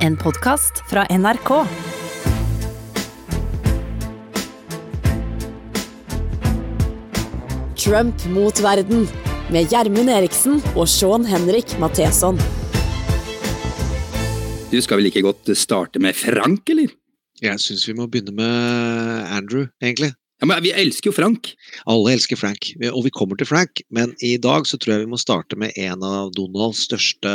[0.00, 1.48] En podkast fra NRK.
[7.76, 9.04] Trump mot verden
[9.52, 12.40] med Gjermund Eriksen og Sean Henrik Matheson.
[14.72, 16.96] Du skal vel like godt starte med Frank, eller?
[17.44, 20.14] Jeg syns vi må begynne med Andrew, egentlig.
[20.40, 21.52] Ja, men Vi elsker jo Frank.
[21.90, 23.82] Alle elsker Frank, og vi kommer til Frank.
[23.92, 27.34] Men i dag så tror jeg vi må starte med en av Donalds største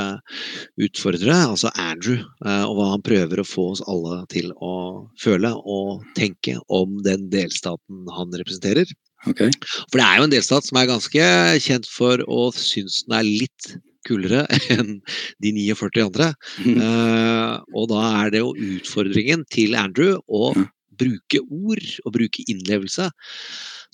[0.82, 2.18] utfordrere, altså Andrew.
[2.46, 6.98] eh, Og hva han prøver å få oss alle til å føle og tenke om
[7.06, 8.90] den delstaten han representerer.
[9.28, 9.50] Okay.
[9.90, 11.26] For det er jo en delstat som er ganske
[11.62, 14.44] kjent for å synes den er litt kulere
[14.74, 15.00] enn
[15.42, 16.32] de 49 andre.
[16.62, 16.78] Mm.
[16.82, 20.66] Uh, og da er det jo utfordringen til Andrew å Ja.
[20.98, 23.10] Bruke ord og bruke innlevelse.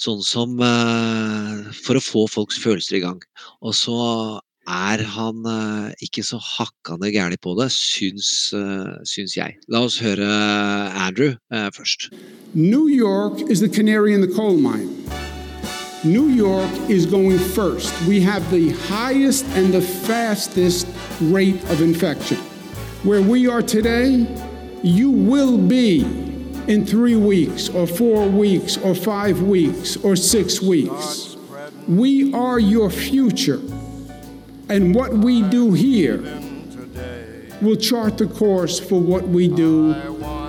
[0.02, 3.20] Sånn som eh, For å få folks følelser i gang.
[3.62, 3.98] Og så
[4.70, 9.58] er han eh, ikke så hakkande gæren på det, syns, eh, syns jeg.
[9.74, 10.30] La oss høre
[10.96, 11.36] Andrew
[11.76, 12.10] først.
[12.54, 14.90] New York is the canary in the coal mine.
[16.04, 17.94] New York is going first.
[18.08, 20.88] We have the highest and the fastest
[21.22, 22.38] rate of infection.
[23.04, 24.26] Where we are today,
[24.82, 26.31] you will be
[26.68, 31.36] in three weeks, or four weeks, or five weeks, or six weeks.
[31.88, 33.60] We are your future.
[34.70, 36.22] And what we do here
[37.62, 39.94] will chart the course for what we do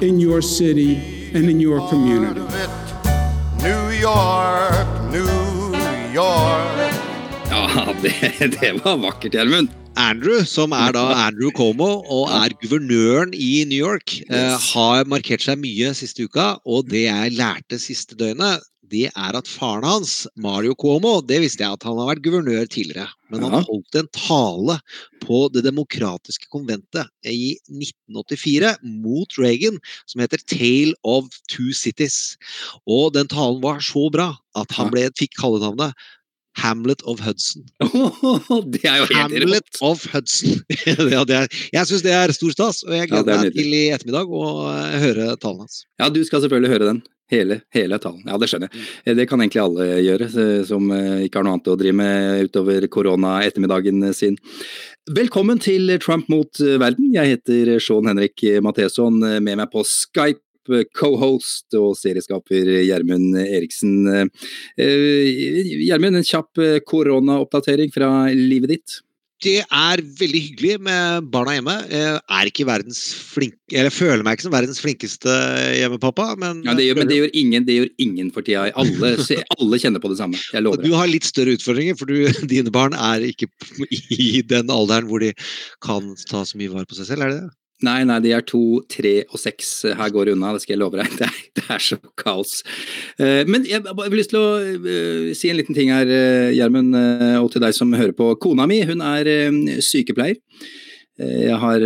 [0.00, 2.40] in your city and in your community.
[3.62, 5.74] New York, New
[6.12, 6.92] York.
[7.50, 9.68] Ja, det, det var vakkert, Gjermund.
[9.96, 15.44] Andrew, som er da Andrew Cuomo og er guvernøren i New York, eh, har markert
[15.44, 16.56] seg mye siste uka.
[16.64, 21.64] Og det jeg lærte siste døgnet, det er at faren hans, Mario Cuomo, det visste
[21.64, 23.08] jeg at han har vært guvernør tidligere.
[23.32, 24.78] Men han holdt en tale
[25.22, 32.36] på Det demokratiske konventet i 1984 mot Reagan, som heter 'Tale of Two Cities'.
[32.86, 35.96] Og den talen var så bra at han ble, fikk kallenavnet
[36.60, 37.62] Hamlet of Hudson.
[38.72, 39.78] det er jo helt Hamlet rått.
[39.80, 40.58] of Hudson.
[41.14, 43.56] ja, det er, jeg syns det er stor stas, og jeg Ja, gleder er meg
[43.56, 45.82] til i ettermiddag å eh, høre talen hans.
[46.02, 47.02] Ja, du skal selvfølgelig høre den.
[47.32, 48.20] Hele, hele talen.
[48.28, 48.82] Ja, det skjønner jeg.
[49.08, 50.26] Eh, Det kan egentlig alle gjøre,
[50.68, 54.36] som eh, ikke har noe annet å drive med utover korona-ettermiddagen sin.
[55.16, 57.08] Velkommen til Trump mot verden.
[57.16, 59.16] Jeg heter Sean Henrik Matheson.
[59.40, 60.44] Med meg på Skype,
[60.96, 63.94] co-host og serieskaper Gjermund Eriksen.
[64.08, 65.30] Eh,
[65.86, 69.00] Gjermund, en kjapp eh, koronaoppdatering fra livet ditt.
[69.42, 71.74] Det er veldig hyggelig med barna hjemme.
[71.90, 73.00] Jeg er ikke verdens
[73.32, 73.56] flink...
[73.74, 75.34] Eller føler meg ikke som verdens flinkeste
[75.80, 78.68] hjemmepappa, men, Ja, det gjør, men det gjør ingen, det gjør ingen for tida.
[78.78, 79.16] Alle,
[79.58, 80.38] alle kjenner på det samme.
[80.54, 80.84] Jeg lover.
[80.86, 82.22] Du har litt større utfordringer, for du,
[82.54, 83.50] dine barn er ikke
[84.14, 85.32] i den alderen hvor de
[85.82, 87.50] kan ta så mye vare på seg selv, er det det?
[87.82, 89.70] Nei, nei, de er to, tre og seks.
[89.98, 91.10] Her går det unna, det skal jeg love deg.
[91.18, 92.60] Det er, det er så kaos.
[93.18, 96.94] Eh, Men jeg har lyst til å eh, si en liten ting her, eh, Gjermund,
[97.42, 98.32] og til deg som hører på.
[98.42, 99.28] Kona mi, hun er
[99.82, 100.40] sykepleier.
[101.22, 101.82] Jeg har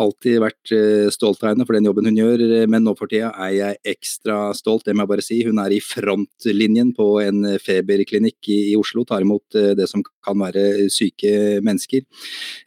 [0.00, 0.70] alltid vært
[1.12, 4.38] stolt av henne for den jobben hun gjør, men nå for tida er jeg ekstra
[4.56, 5.36] stolt, det må jeg bare si.
[5.46, 10.88] Hun er i frontlinjen på en feberklinikk i, Oslo, tar imot det som kan være
[10.90, 12.02] syke mennesker.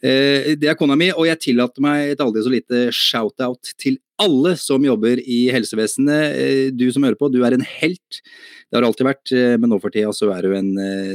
[0.03, 3.97] Eh, Det er kona mi, og jeg tillater meg et aldri så lite shout-out til
[4.19, 6.37] alle som jobber i helsevesenet.
[6.37, 8.21] Eh, Du som hører på, du er en helt.
[8.67, 10.73] Det har alltid vært, eh, men nå for tida så er du en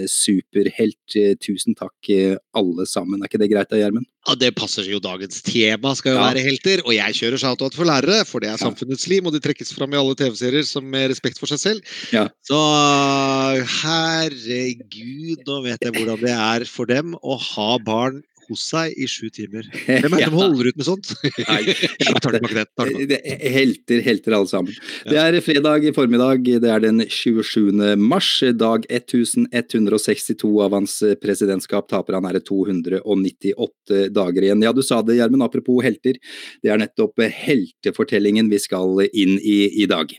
[0.08, 1.16] superhelt.
[1.42, 3.20] Tusen takk, alle sammen.
[3.22, 4.06] Er ikke det greit da, Gjermund?
[4.26, 6.30] Ja, Det passer jo dagens tema, skal jo Ja.
[6.32, 6.80] være helter.
[6.86, 9.92] Og jeg kjører shout-out for lærere, for det er samfunnets lim, og de trekkes fram
[9.92, 11.80] i alle TV-serier som med respekt for seg selv.
[12.12, 12.28] Ja.
[12.46, 12.56] Så
[13.82, 19.08] herregud, nå vet jeg hvordan det er for dem å ha barn hos seg i
[19.10, 19.66] sju timer.
[19.86, 21.12] Hvem er det som holder ut med sånt?
[21.48, 22.64] Nei, det.
[22.76, 22.90] Tar.
[23.10, 24.80] Det er helter, helter alle sammen.
[25.08, 27.70] Det er fredag i formiddag, det er den 27.
[28.00, 31.88] mars, dag 1162 av hans presidentskap.
[31.92, 34.66] Taper han er det 298 dager igjen.
[34.66, 36.18] Ja, du sa det, Gjermund, apropos helter.
[36.62, 40.12] Det er nettopp heltefortellingen vi skal inn i i dag.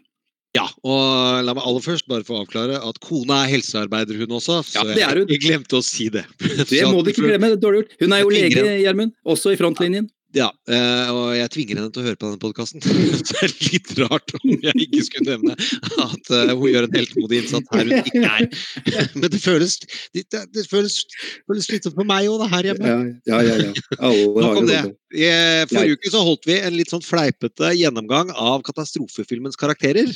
[0.54, 4.60] Ja, og la meg aller først bare få avklare at kona er helsearbeider, hun også.
[4.68, 5.32] Så Ja, det er hun.
[5.32, 6.28] jeg, glemte å si det.
[6.70, 7.96] Det må du ikke glemme, det dårlig gjort.
[8.04, 10.12] Hun er jo lege, Gjermund, også i frontlinjen.
[10.34, 12.82] Ja, eh, og jeg tvinger henne til å høre på denne podkasten.
[13.30, 15.54] det er litt rart om jeg ikke skulle nevne
[16.02, 18.48] at eh, hun gjør en heltemodig innsats her hun ikke er.
[19.20, 19.78] Men det føles,
[20.18, 20.98] det, det føles,
[21.46, 22.96] føles litt for meg òg, her hjemme.
[23.30, 23.70] Ja, ja, ja.
[23.70, 24.12] ja.
[24.34, 24.82] Nok om det.
[25.14, 25.30] I
[25.70, 30.10] forrige uke så holdt vi en litt sånn fleipete gjennomgang av katastrofefilmens karakterer.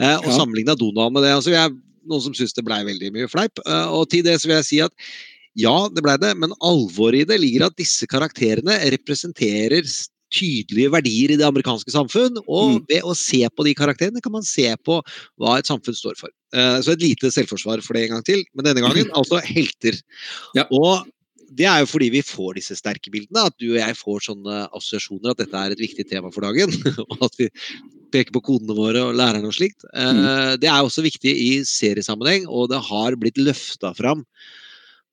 [0.00, 1.36] eh, Og sammenligna Donald med det.
[1.36, 1.76] Altså, jeg,
[2.08, 3.60] noen som syns det blei veldig mye fleip.
[3.68, 4.96] Og til det så vil jeg si at
[5.58, 9.82] ja, det blei det, men alvoret i det ligger at disse karakterene representerer
[10.28, 12.36] tydelige verdier i det amerikanske samfunn.
[12.46, 12.80] Og Mm.
[12.90, 14.98] ved å se på de karakterene kan man se på
[15.40, 16.28] hva et samfunn står for.
[16.52, 19.96] Eh, Så et lite selvforsvar for det en gang til, men denne gangen altså helter.
[20.54, 20.66] Ja.
[20.70, 21.06] Og
[21.50, 24.68] det er jo fordi vi får disse sterke bildene, at du og jeg får sånne
[24.76, 26.68] assosiasjoner at dette er et viktig tema for dagen.
[27.08, 27.48] Og at vi
[28.12, 29.80] peker på kodene våre og lærerne og slikt.
[29.96, 34.26] Eh, Det er også viktig i seriesammenheng, og det har blitt løfta fram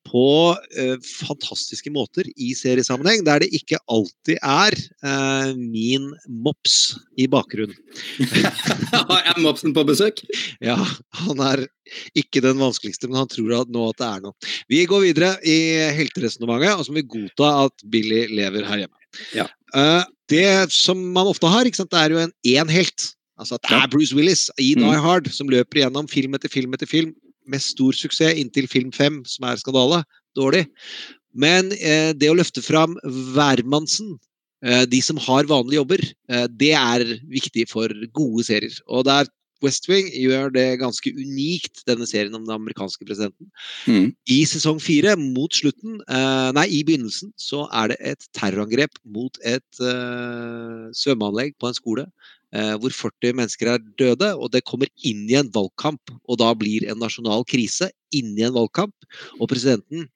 [0.05, 7.27] på eh, fantastiske måter i seriesammenheng, der det ikke alltid er eh, min mops i
[7.31, 7.75] bakgrunnen.
[9.25, 10.21] er Mopsen på besøk?
[10.63, 10.77] Ja,
[11.21, 11.65] han er
[12.17, 14.53] ikke den vanskeligste, men han tror at nå at det er noe.
[14.71, 15.57] Vi går videre i
[15.97, 19.05] helteresonnementet, og så må vi godta at Billy lever her hjemme.
[19.35, 19.49] Ja.
[19.75, 23.11] Eh, det som man ofte har, ikke sant, det er jo en én helt.
[23.35, 24.85] Altså at det er Bruce Willis i Mm.
[24.85, 27.11] Die Hard som løper gjennom film etter film etter film
[27.47, 30.03] med stor suksess inntil film fem, som er skandale.
[30.37, 30.65] Dårlig.
[31.35, 32.95] Men eh, det å løfte fram
[33.35, 34.15] hvermannsen,
[34.65, 38.77] eh, de som har vanlige jobber, eh, det er viktig for gode serier.
[38.87, 39.33] Og det er
[39.63, 43.49] West Wing gjør det ganske unikt, denne serien om den amerikanske presidenten.
[43.87, 44.09] Mm.
[44.31, 49.39] I sesong fire, mot slutten, eh, nei, i begynnelsen, så er det et terrorangrep mot
[49.43, 52.07] et eh, svømmeanlegg på en skole.
[52.55, 56.13] Eh, hvor 40 mennesker er døde, og det kommer inn i en valgkamp.
[56.29, 58.95] Og da blir en nasjonal krise inni en valgkamp.
[59.39, 60.07] Og presidenten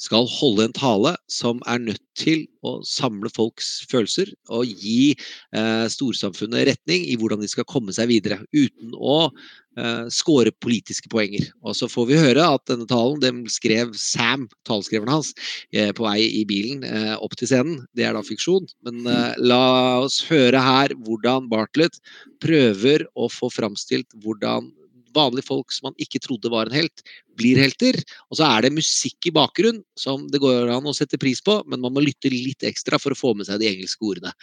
[0.00, 5.86] skal holde en tale som er nødt til å samle folks følelser og gi eh,
[5.92, 11.50] storsamfunnet retning i hvordan de skal komme seg videre, uten å eh, score politiske poenger.
[11.64, 15.32] Og så får vi høre at denne talen den skrev Sam, taleskriveren hans,
[15.72, 17.84] eh, på vei i bilen eh, opp til scenen.
[17.96, 19.62] Det er da fiksjon, men eh, la
[20.04, 22.00] oss høre her hvordan Bartlett
[22.44, 24.72] prøver å få framstilt hvordan
[25.14, 27.04] vanlige folk som man ikke trodde var en helt,
[27.38, 27.98] blir helter.
[28.30, 31.60] Og så er det musikk i bakgrunnen som det går an å sette pris på,
[31.66, 34.34] men man må lytte litt ekstra for å få med seg de engelske ordene.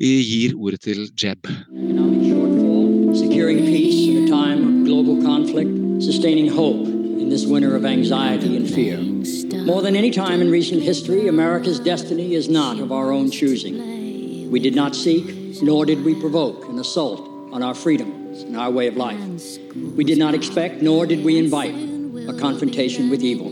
[0.00, 1.46] Vi gir ordet til Jeb.
[3.12, 5.68] securing peace in a time of global conflict.
[9.66, 14.50] More than any time in recent history, America's destiny is not of our own choosing.
[14.50, 18.70] We did not seek, nor did we provoke an assault on our freedoms and our
[18.70, 19.20] way of life.
[19.74, 21.74] We did not expect, nor did we invite,
[22.28, 23.50] a confrontation with evil.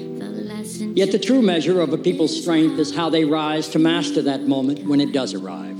[0.94, 4.43] Yet the true measure of a people's strength is how they rise to master that
[4.49, 5.79] moment when it does arrive.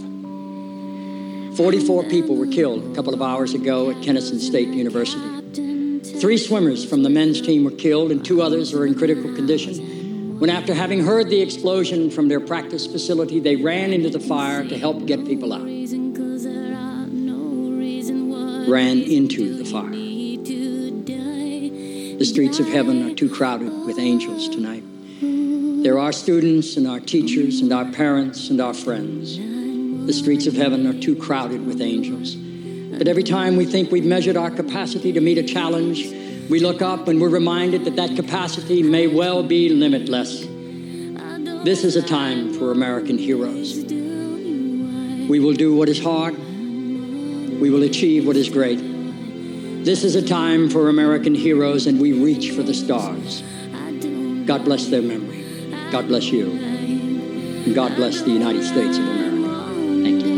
[1.57, 6.01] 44 people were killed a couple of hours ago at Kennesaw State University.
[6.21, 10.39] Three swimmers from the men's team were killed, and two others are in critical condition.
[10.39, 14.67] When, after having heard the explosion from their practice facility, they ran into the fire
[14.67, 15.80] to help get people out.
[18.71, 19.91] Ran into the fire.
[22.19, 24.85] The streets of heaven are too crowded with angels tonight.
[25.83, 29.39] There are students and our teachers and our parents and our friends.
[30.07, 32.37] The streets of heaven are too crowded with angels.
[32.37, 36.05] But every time we think we've measured our capacity to meet a challenge,
[36.49, 40.47] we look up and we're reminded that that capacity may well be limitless.
[41.65, 43.85] This is a time for American heroes.
[45.29, 46.37] We will do what is hard.
[47.61, 48.79] We will achieve what is great.
[49.85, 53.43] This is a time for American heroes, and we reach for the stars.
[54.47, 55.45] God bless their memory.
[55.93, 56.51] God bless you.
[57.65, 59.53] And God bless the United States of America.
[60.03, 60.31] Thank you.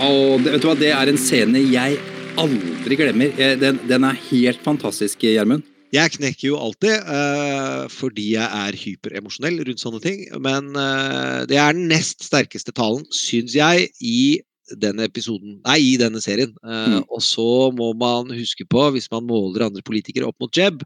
[0.00, 1.98] Og det, vet du hva, det er en scene jeg
[2.38, 3.32] aldri glemmer.
[3.34, 5.66] Eh, Den, den er helt fantastisk, Gjermund.
[5.94, 10.26] Jeg knekker jo alltid uh, fordi jeg er hyperemosjonell rundt sånne ting.
[10.42, 14.42] Men uh, det er den nest sterkeste talen, syns jeg, i
[14.82, 16.52] denne episoden, nei, i denne serien.
[16.64, 16.98] Mm.
[16.98, 17.46] Uh, Og så
[17.76, 20.82] må man huske på, hvis man måler andre politikere opp mot Jeb,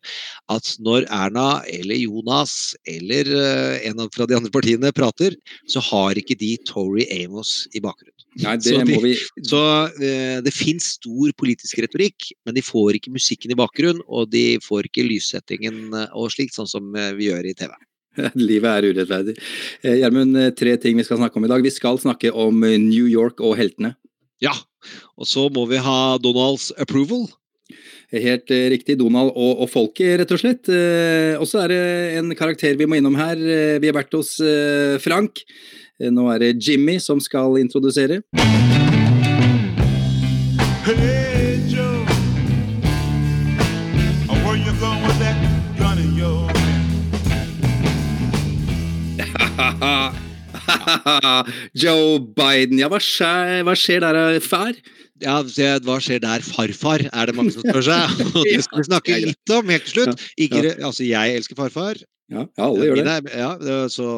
[0.52, 5.36] at når Erna eller Jonas eller uh, en av fra de andre partiene prater,
[5.70, 8.16] så har ikke de Tory Amos i bakgrunnen.
[8.44, 9.58] Nei, det Så de- må vi Så
[9.90, 14.58] uh, det fins stor politisk retorikk, men de får ikke musikken i bakgrunnen, og de
[14.62, 17.72] får ikke lyssettingen eh, og slikt, sånn som eh, vi gjør i TV.
[18.48, 19.36] Livet er urettferdig.
[19.82, 21.62] Eh, Gjermund, eh, tre ting vi skal snakke om i dag.
[21.64, 23.94] Vi skal snakke om eh, New York og heltene.
[24.42, 24.54] Ja,
[25.20, 27.28] og så må vi ha Donalds approval.
[28.10, 28.96] Helt riktig.
[28.98, 30.66] Donald og, og folket, rett og slett.
[31.38, 31.84] Og så er det
[32.18, 33.38] en karakter vi må innom her.
[33.78, 34.32] Vi har vært hos
[35.04, 35.44] Frank.
[36.10, 38.24] Nå er det Jimmy som skal introdusere.
[40.82, 41.19] Hey
[51.82, 52.80] Joe Biden.
[52.80, 54.72] Ja, hva skjer, hva skjer der, eh, far?
[55.20, 55.40] Ja,
[55.84, 56.44] hva skjer der?
[56.46, 58.16] Farfar, er det mange som spør seg.
[58.38, 60.24] Og det skal vi snakke litt om helt til slutt.
[60.40, 62.00] Ikke, altså, jeg elsker farfar.
[62.30, 63.20] Ja, alle gjør det.
[63.34, 63.54] Ja,
[63.90, 64.10] så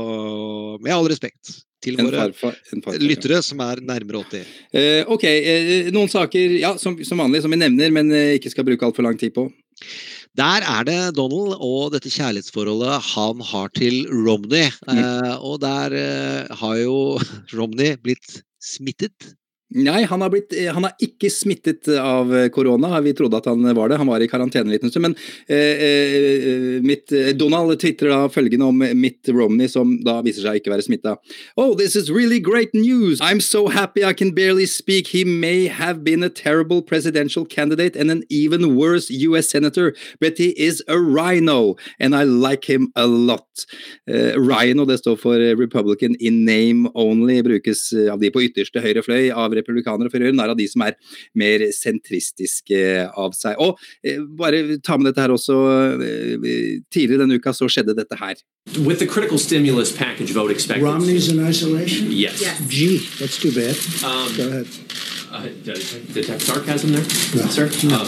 [0.85, 4.51] Med all respekt til En våre farfar, en farfar, lyttere som er nærmere 80.
[4.79, 8.53] Eh, ok, eh, noen saker ja, som, som vanlig som vi nevner, men eh, ikke
[8.53, 9.49] skal bruke altfor lang tid på.
[10.39, 14.71] Der er det Donald og dette kjærlighetsforholdet han har til Romney.
[14.89, 16.97] Eh, og der eh, har jo
[17.59, 19.35] Romney blitt smittet.
[19.75, 23.01] Nei, han har, blitt, eh, han har ikke smittet av eh, korona.
[23.01, 23.97] Vi trodde at han var det.
[23.97, 25.07] Han var i karantene en liten stund.
[25.07, 25.15] Men
[25.47, 30.75] eh, eh, mitt, Donald tvitrer da følgende om Mitt Romney, som da viser seg ikke
[30.75, 31.15] være smitta.
[31.57, 33.21] Oh, this is really great news.
[33.23, 35.09] I'm so happy I can barely speak.
[35.09, 40.37] He may have been a terrible presidential candidate and an even worse US senator, but
[40.37, 43.65] he is a rhino, and I like him a lot.
[44.11, 49.05] Eh, rhino, det står for Republican in name only, brukes av de på ytterste høyre
[49.05, 50.99] fløy av republikanere for øvrig, narr av de som er
[51.39, 53.59] mer sentristiske av seg.
[53.63, 55.59] Og eh, bare ta med dette her også,
[56.03, 58.37] eh, tidligere denne uka så skjedde dette her.
[58.79, 60.85] With the critical stimulus package vote expected.
[60.85, 62.13] Romney's in isolation?
[62.13, 62.43] Yes.
[62.69, 63.77] Gee, that's too bad.
[64.05, 64.67] Um, Go ahead.
[65.33, 65.47] Uh,
[66.15, 67.69] detect sarcasm there, No, sir?
[67.89, 68.01] no,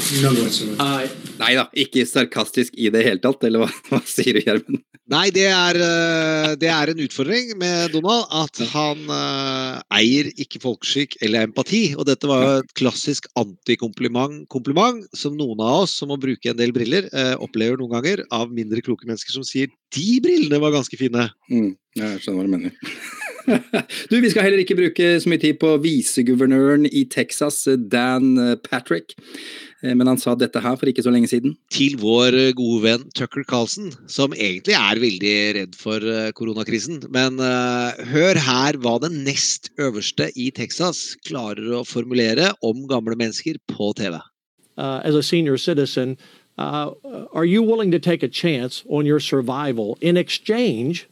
[0.43, 0.77] whatsoever.
[0.79, 1.09] uh,
[1.41, 4.83] Nei da, ikke sarkastisk i det hele tatt, eller hva, hva sier du, Gjermund?
[5.13, 10.63] Nei, det er, eh, det er en utfordring med Donald at han uh, eier ikke
[10.63, 11.83] folkeskikk eller empati.
[11.99, 16.49] Og dette var jo et klassisk antikompliment kompliment, som noen av oss som må bruke
[16.49, 20.59] en del briller, uh, opplever noen ganger av mindre kloke mennesker som sier 'de brillene
[20.63, 21.29] var ganske fine'.
[21.53, 22.73] Mm, jeg skjønner hva du mener.
[24.11, 28.35] du, Vi skal heller ikke bruke så mye tid på viseguvernøren i Texas, Dan
[28.65, 29.17] Patrick.
[29.85, 31.57] Eh, Men han sa dette her for ikke så lenge siden.
[31.75, 37.03] Til vår eh, gode venn Tucker Carlson, som egentlig er veldig redd for eh, koronakrisen.
[37.15, 43.19] Men uh, hør her hva den nest øverste i Texas klarer å formulere om gamle
[43.19, 44.19] mennesker på TV.
[44.77, 46.17] uh, as a senior citizen,
[46.59, 46.91] uh,
[47.33, 51.09] are you willing to take a chance on your survival in exchange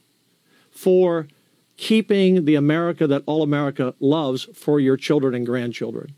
[0.71, 1.29] for
[1.77, 6.15] keeping the America that all America loves for your children and grandchildren?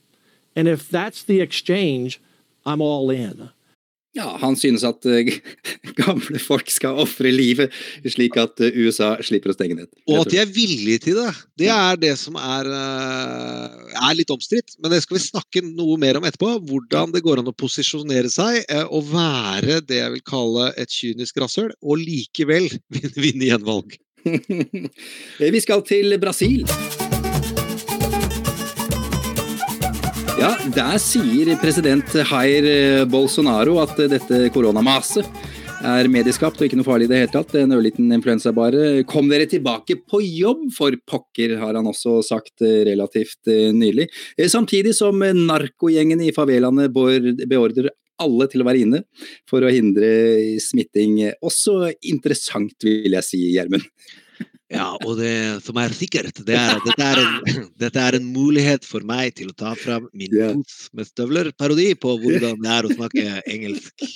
[0.57, 2.21] And if that's the exchange,
[2.65, 3.51] I'm all in.
[4.15, 5.27] Ja, Han synes at uh,
[5.99, 7.75] gamle folk skal ofre livet,
[8.07, 9.89] slik at uh, USA slipper å stenge ned.
[10.07, 11.33] Og at de er villige til det.
[11.65, 14.77] Det er det som er, uh, er litt omstridt.
[14.79, 16.53] Men det skal vi snakke noe mer om etterpå.
[16.71, 21.43] Hvordan det går an å posisjonere seg og være det jeg vil kalle et kynisk
[21.43, 23.99] rasshøl, og likevel vinne, vinne gjenvalg.
[24.25, 26.65] Eh, Vi skal til Brasil.
[30.41, 35.29] Ja, der sier president Jair eh, Bolsonaro at eh, dette koronamaset
[35.85, 37.53] er medieskapt og ikke noe farlig i det hele tatt.
[37.61, 39.03] En ørliten influensa bare.
[39.09, 44.07] Kom dere tilbake på jobb, for pokker, har han også sagt relativt nylig.
[44.49, 49.01] Samtidig som narkogjengen i favelaene beordrer alle til å være inne
[49.51, 50.11] for å hindre
[50.63, 51.19] smitting.
[51.45, 53.89] Også interessant, vil jeg si, Gjermund.
[54.73, 58.29] Ja, og det som er sikkert, det er at dette er en, dette er en
[58.35, 60.51] mulighet for meg til å ta fram min Ja.
[60.97, 64.07] Med støvler-parodi på hvordan det er å snakke engelsk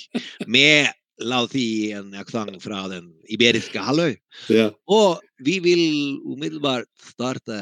[0.47, 0.89] med
[1.19, 4.13] La oss si en aksent fra den iberiske halvøy.
[4.55, 4.69] Ja.
[4.87, 5.81] Og vi vil
[6.23, 7.57] umiddelbart starte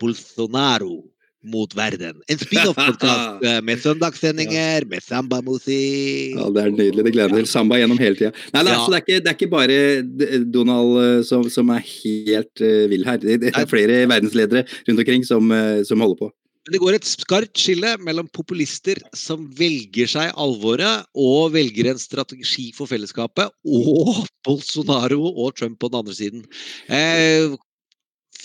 [0.00, 1.02] Bolsonaro
[1.44, 2.20] mot verden.
[2.32, 6.36] En spin-off-podkast med søndagssendinger, med sambamusikk.
[6.38, 7.04] Ja, det er nydelig.
[7.06, 7.50] Det gleder jeg til.
[7.52, 8.32] Samba gjennom hele tida.
[8.54, 8.78] Nei, det, er- Ja.
[8.80, 12.86] altså, det, er ikke, det er ikke bare Donald eh, som, som er helt uh,
[12.90, 13.20] vill her.
[13.22, 16.32] Det, det er flere verdensledere rundt omkring som, uh, som holder på.
[16.66, 22.72] Det går et skarpt skille mellom populister som velger seg alvoret og velger en strategi
[22.74, 26.42] for fellesskapet, og Bolsonaro og Trump på den andre siden.
[26.90, 27.54] Eh,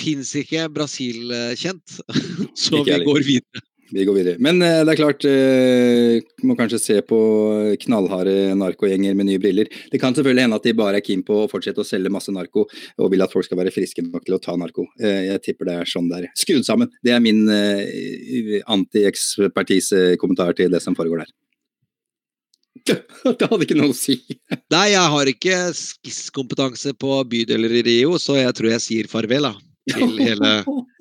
[0.01, 1.53] Fins ikke Brasil eh,
[2.63, 3.61] så vi går videre.
[3.91, 4.39] Vi går videre.
[4.39, 7.19] Men eh, det er klart, eh, må kanskje se på
[7.83, 9.67] knallharde narkogjenger med nye briller.
[9.91, 12.31] Det kan selvfølgelig hende at de bare er keen på å fortsette å selge masse
[12.33, 12.61] narko,
[12.97, 14.83] og vil at folk skal være friske nok til å ta narko.
[14.97, 16.87] Jeg tipper det er sånn det er skrudd sammen.
[17.03, 17.41] Det er min
[18.77, 21.31] anti-ekspertise-kommentar til det som foregår der.
[23.37, 24.15] Det hadde ikke noe å si.
[24.73, 29.49] Nei, jeg har ikke skisskompetanse på bydeler i Rio, så jeg tror jeg sier farvel,
[29.51, 29.70] da.
[29.89, 30.51] Til hele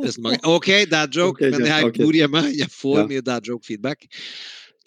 [0.01, 0.47] resonnementet.
[0.49, 2.43] OK, dad joke, okay, men jeg bor hjemme.
[2.57, 3.07] Jeg får Ja.
[3.11, 4.07] mye dad joke feedback.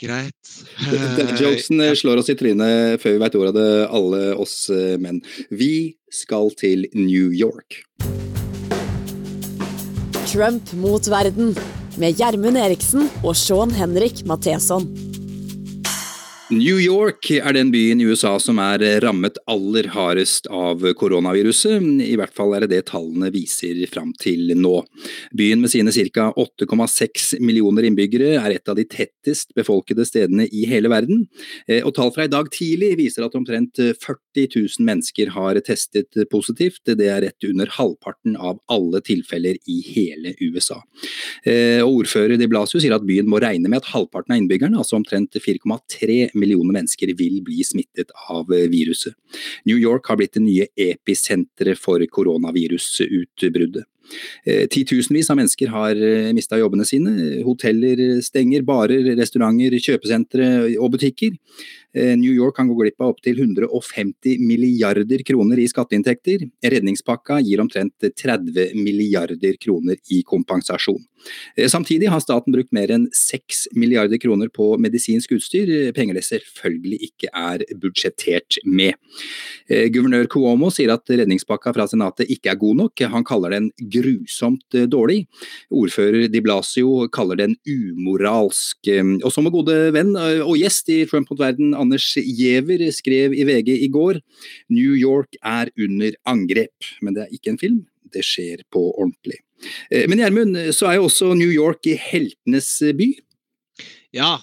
[0.01, 0.49] Greit.
[1.17, 4.55] Dad Jokesen eh, slår oss i trynet før vi veit ordet av det, alle oss
[4.73, 5.21] eh, menn.
[5.53, 7.83] Vi skal til New York.
[10.33, 11.53] Trump mot verden
[12.01, 14.89] med Gjermund Eriksen og Sean Henrik Matheson.
[16.53, 21.81] New York er den byen i USA som er rammet aller hardest av koronaviruset.
[22.05, 24.73] I hvert fall er det det tallene viser fram til nå.
[25.33, 26.27] Byen med sine ca.
[26.37, 31.23] 8,6 millioner innbyggere er et av de tettest befolkede stedene i hele verden.
[31.67, 36.19] Eh, og tall fra i dag tidlig viser at omtrent 40 000 mennesker har testet
[36.29, 36.83] positivt.
[36.85, 40.81] Det er rett under halvparten av alle tilfeller i hele USA.
[41.47, 44.77] Eh, og ordfører de Blasio sier at byen må regne med at halvparten av innbyggerne,
[44.77, 46.42] altså omtrent 4,3 millioner
[46.75, 49.15] mennesker vil bli smittet av viruset.
[49.65, 53.87] New York har blitt det nye episenteret for koronavirusutbruddet.
[54.45, 57.13] Eh, titusenvis av mennesker har eh, mista jobbene sine.
[57.47, 61.37] Hoteller stenger, barer, restauranter, kjøpesentre og butikker.
[61.93, 66.47] Eh, New York kan gå glipp av opptil 150 milliarder kroner i skatteinntekter.
[66.65, 71.01] Redningspakka gir omtrent 30 milliarder kroner i kompensasjon.
[71.71, 76.97] Samtidig har staten brukt mer enn 6 milliarder kroner på medisinsk utstyr, penger det selvfølgelig
[77.07, 78.97] ikke er budsjettert med.
[79.69, 84.77] Guvernør Cuomo sier at redningspakka fra senatet ikke er god nok, han kaller den grusomt
[84.91, 85.23] dårlig.
[85.73, 88.89] Ordfører Di Blasio kaller den umoralsk.
[89.23, 93.45] Og som en gode venn og gjest i Trump mot verden, Anders Giæver skrev i
[93.47, 94.21] VG i går
[94.73, 97.81] New York er under angrep, men det er ikke en film,
[98.13, 99.39] det skjer på ordentlig.
[99.91, 103.13] Eh, men Gjermund, så er jo også New York i heltenes by?
[104.13, 104.35] Ja,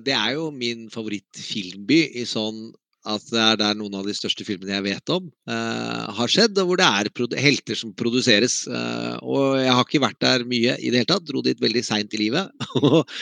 [0.00, 2.70] det er jo min favorittfilmby i sånn
[3.04, 6.58] at det er der noen av de største filmene jeg vet om, uh, har skjedd,
[6.62, 8.62] og hvor det er helter som produseres.
[8.70, 11.84] Uh, og jeg har ikke vært der mye i det hele tatt, dro dit veldig
[11.84, 12.64] seint i livet.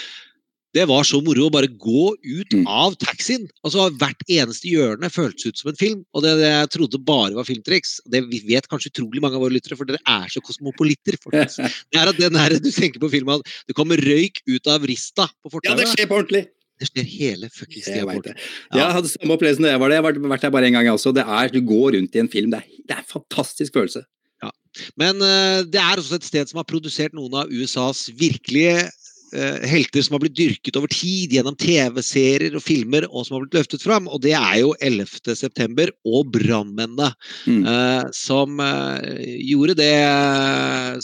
[0.76, 2.64] det var så moro å bare gå ut mm.
[2.70, 3.44] av taxien.
[3.66, 6.00] Altså Hvert eneste hjørne føltes ut som en film.
[6.16, 7.98] Og det, det jeg trodde bare var filmtriks.
[8.08, 11.18] Det vet kanskje utrolig mange av våre lyttere, for dere er så kosmopolitter.
[11.22, 11.58] Folkens.
[11.92, 15.28] Det er at den her, du tenker på filmen det kommer røyk ut av rista
[15.42, 15.74] på fortauet.
[15.74, 16.46] Ja, det skjer på ordentlig!
[16.80, 18.14] Det skjer hele fuckings tida.
[18.16, 18.78] Jeg, ja.
[18.78, 20.00] jeg hadde samme opplevelse da jeg var der.
[20.00, 20.88] Jeg har vært der bare én gang.
[20.90, 21.12] Altså.
[21.14, 22.50] Det er, du går rundt i en film.
[22.54, 24.02] Det er, det er en fantastisk følelse.
[24.42, 24.50] Ja.
[24.98, 28.88] Men uh, det er også et sted som har produsert noen av USAs virkelige
[29.32, 33.56] helter som har blitt dyrket over tid gjennom TV-serier og filmer, og som har blitt
[33.56, 34.08] løftet fram.
[34.12, 35.34] Og det er jo 11.
[35.38, 37.10] september og brannmennene
[37.46, 37.62] mm.
[37.66, 39.00] uh, som uh,
[39.40, 39.92] gjorde det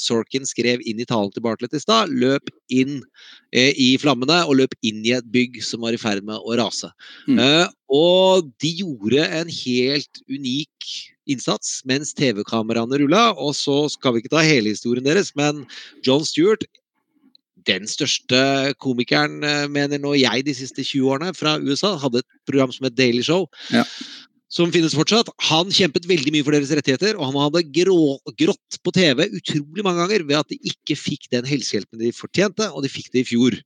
[0.02, 2.12] Sorkin skrev inn i talen til Bartlett i stad.
[2.12, 6.26] Løp inn uh, i flammene og løp inn i et bygg som var i ferd
[6.26, 6.90] med å rase.
[7.28, 7.38] Mm.
[7.92, 10.88] og de gjorde en helt unik
[11.28, 13.30] innsats mens TV-kameraene rulla.
[13.36, 15.64] Og så skal vi ikke ta hele historien deres, men
[16.06, 16.66] John Stewart
[17.68, 18.38] den største
[18.82, 21.96] komikeren, eh, mener nå jeg, de siste 20 årene fra USA.
[22.00, 23.46] Hadde et program som het Daily Show.
[23.74, 23.84] Ja.
[24.48, 25.28] Som finnes fortsatt.
[25.50, 29.84] Han kjempet veldig mye for deres rettigheter, og han hadde grå, grått på TV utrolig
[29.84, 33.26] mange ganger ved at de ikke fikk den helsehjelpen de fortjente, og de fikk det
[33.26, 33.58] i fjor.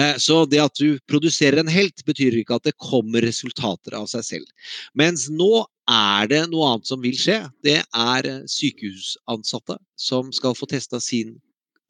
[0.00, 4.08] Eh, så det at du produserer en helt, betyr ikke at det kommer resultater av
[4.08, 4.72] seg selv.
[4.96, 7.42] Mens nå er det noe annet som vil skje.
[7.60, 11.36] Det er sykehusansatte som skal få testa sin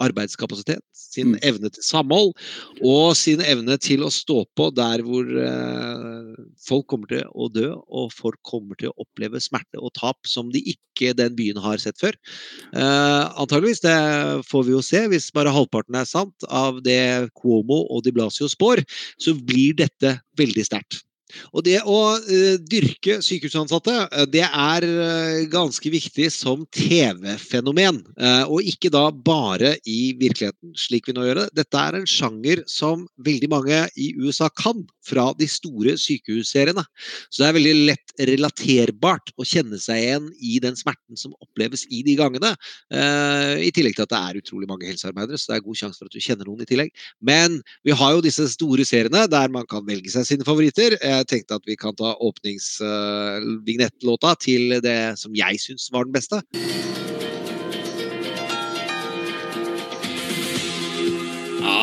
[0.03, 1.41] arbeidskapasitet, sin mm.
[1.47, 2.33] evne til samhold
[2.87, 7.69] og sin evne til å stå på der hvor eh, folk kommer til å dø
[7.75, 11.81] og folk kommer til å oppleve smerte og tap som de ikke den byen har
[11.83, 12.17] sett før.
[12.73, 13.97] Eh, antageligvis, det
[14.49, 15.05] får vi jo se.
[15.13, 18.85] Hvis bare halvparten er sant av det Cuomo og Di Blasio spår,
[19.21, 21.05] så blir dette veldig sterkt.
[21.55, 28.03] Og det å uh, dyrke sykehusansatte, uh, det er uh, ganske viktig som TV-fenomen.
[28.51, 31.49] og ikke da bare i virkeligheten, slik vi nå gjør det.
[31.63, 36.85] Dette er en sjanger som veldig mange i USA kan fra de store sykehusseriene.
[37.29, 41.87] Så det er veldig lett relaterbart å kjenne seg igjen i den smerten som oppleves
[41.91, 42.55] i de gangene.
[42.91, 46.11] I tillegg til at det er utrolig mange helsearbeidere, så det er god sjanse for
[46.11, 46.95] at du kjenner noen i tillegg.
[47.25, 51.29] Men vi har jo disse store seriene der man kan velge seg sine favoritter jeg
[51.31, 56.37] tenkte at vi kan ta åpningsvignettlåta til det som jeg syns var den beste.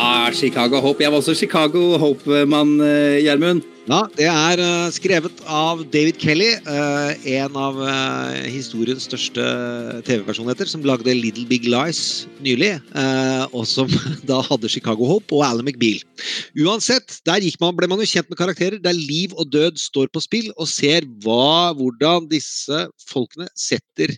[0.08, 1.04] Ah, Chicago Hope.
[1.04, 3.62] Jeg var også Chicago Hope-mann, eh, Gjermund.
[3.90, 7.80] Ja, Det er uh, skrevet av David Kelly, uh, en av
[8.48, 9.44] historiens største
[10.08, 12.70] TV-personligheter, som lagde Little Big Lies nylig,
[13.52, 13.92] og som
[14.30, 16.00] da hadde Chicago Hope og Alan McBeal.
[16.56, 20.24] Uansett, der man, ble man jo kjent med karakterer der liv og død står på
[20.24, 24.16] spill, og ser hva, hvordan disse folkene setter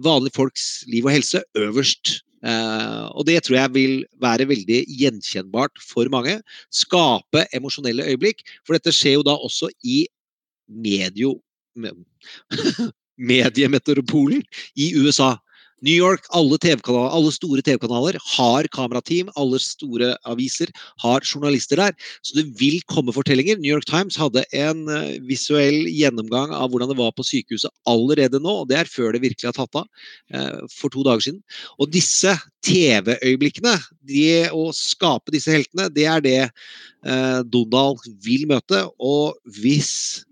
[0.00, 6.08] vanlige folks liv og helse øverst og det tror jeg vil være veldig gjenkjennbart for
[6.12, 6.38] mange.
[6.72, 8.40] Skape emosjonelle øyeblikk.
[8.64, 10.06] For dette skjer jo da også i
[10.68, 11.36] medio...
[13.20, 14.42] mediemetropolen
[14.80, 15.34] i USA.
[15.86, 21.96] New York, alle, alle store TV-kanaler har kamerateam, alle store aviser har journalister der.
[22.22, 23.58] Så det vil komme fortellinger.
[23.60, 28.42] New York Times hadde en uh, visuell gjennomgang av hvordan det var på sykehuset allerede
[28.42, 29.88] nå, og det er før det virkelig har tatt av,
[30.36, 31.42] uh, for to dager siden.
[31.80, 38.84] Og disse TV-øyeblikkene, det å skape disse heltene, det er det uh, Donald vil møte.
[39.00, 40.26] Og hvis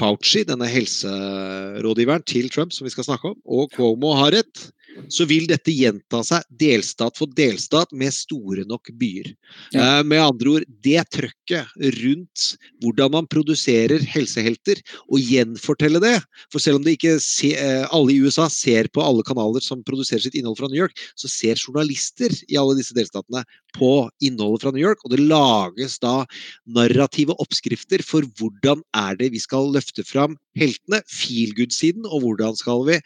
[0.00, 4.70] Fauci, denne helserådgiveren til Trump, som vi skal snakke om, og Cuomo har rett,
[5.10, 9.30] så vil dette gjenta seg delstat for delstat med store nok byer.
[9.74, 10.00] Ja.
[10.00, 12.46] Uh, med andre ord, det trøkket rundt
[12.82, 16.16] hvordan man produserer helsehelter, og gjenfortelle det
[16.52, 19.84] For selv om det ikke se, uh, alle i USA ser på alle kanaler som
[19.86, 23.44] produserer sitt innhold fra New York, så ser journalister i alle disse delstatene
[23.76, 23.92] på
[24.24, 26.24] innholdet fra New York, og det lages da
[26.66, 32.58] narrative oppskrifter for hvordan er det vi skal løfte fram heltene, feel good-siden, og hvordan
[32.58, 32.98] skal vi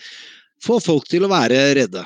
[0.64, 2.04] få folk til å være redde.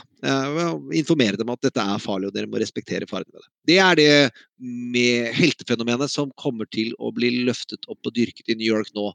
[0.99, 3.49] Informere dem at dette er farlig, og dere må respektere faren med det.
[3.71, 4.11] Det er det
[4.59, 9.13] med heltefenomenet som kommer til å bli løftet opp og dyrket i New York nå,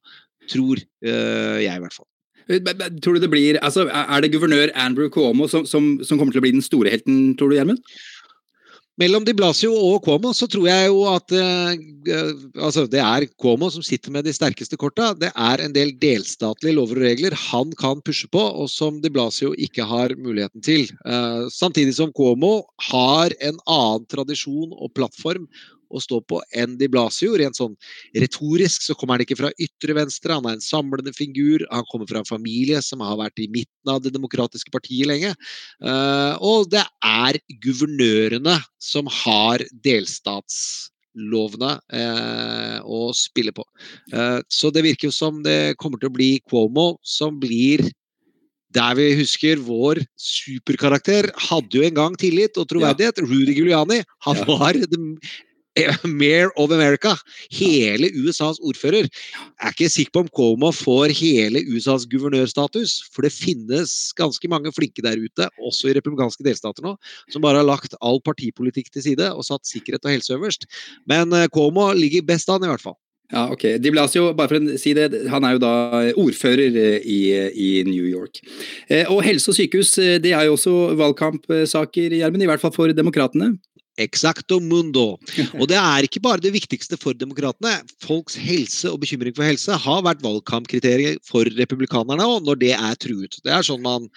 [0.51, 2.10] tror eh, jeg i hvert fall.
[2.99, 6.41] Tror du det blir, altså, Er det guvernør Andrew Cuomo som, som, som kommer til
[6.41, 7.79] å bli den store helten, tror du, Gjermund?
[9.01, 11.79] Mellom Di Blasio og Cuomo så tror jeg jo at eh,
[12.62, 15.15] altså det er Cuomo som sitter med de sterkeste korta.
[15.17, 19.10] Det er en del delstatlige lover og regler han kan pushe på, og som Di
[19.10, 20.86] Blasio ikke har muligheten til.
[21.10, 25.49] Eh, samtidig som Cuomo har en annen tradisjon og plattform
[25.93, 27.36] å stå på enn Di Blasio.
[27.39, 27.75] Rent sånn
[28.17, 31.65] retorisk så kommer han ikke fra ytre venstre, han er en samlende figur.
[31.71, 35.34] Han kommer fra en familie som har vært i midten av det demokratiske partiet lenge.
[35.84, 43.63] Uh, og det er guvernørene som har delstatslovene eh, å spille på.
[44.13, 47.86] Eh, så det virker jo som det kommer til å bli Cuomo som blir
[48.73, 53.21] der vi husker vår superkarakter hadde jo en gang tillit og troverdighet.
[53.21, 53.27] Ja.
[53.29, 53.99] Rudy Giuliani.
[54.27, 54.47] Han ja.
[54.49, 54.79] var
[56.03, 57.15] Mayor of America.
[57.51, 59.07] Hele USAs ordfører.
[59.09, 62.99] Jeg er ikke sikker på om Coma får hele USAs guvernørstatus.
[63.13, 66.95] For det finnes ganske mange flinke der ute, også i republikanske delstater nå,
[67.33, 70.69] som bare har lagt all partipolitikk til side og satt sikkerhet og helse øverst.
[71.09, 72.99] Men Coma ligger best an, i hvert fall.
[73.33, 73.63] Ja, ok.
[73.81, 75.73] De Blasio, bare for å si det, han er jo da
[76.21, 78.43] ordfører eh, i, i New York.
[78.86, 82.93] Eh, og helse og sykehus det er jo også valgkampsaker, Gjermund, i hvert fall for
[82.93, 83.55] demokratene.
[84.01, 85.19] Exacto mundo.
[85.60, 87.75] Og det er ikke bare det viktigste for demokratene.
[88.01, 92.97] Folks helse og bekymring for helse har vært valgkampkriterier for republikanerne òg, når det er
[92.97, 93.38] truet.
[93.45, 94.08] Det er sånn man,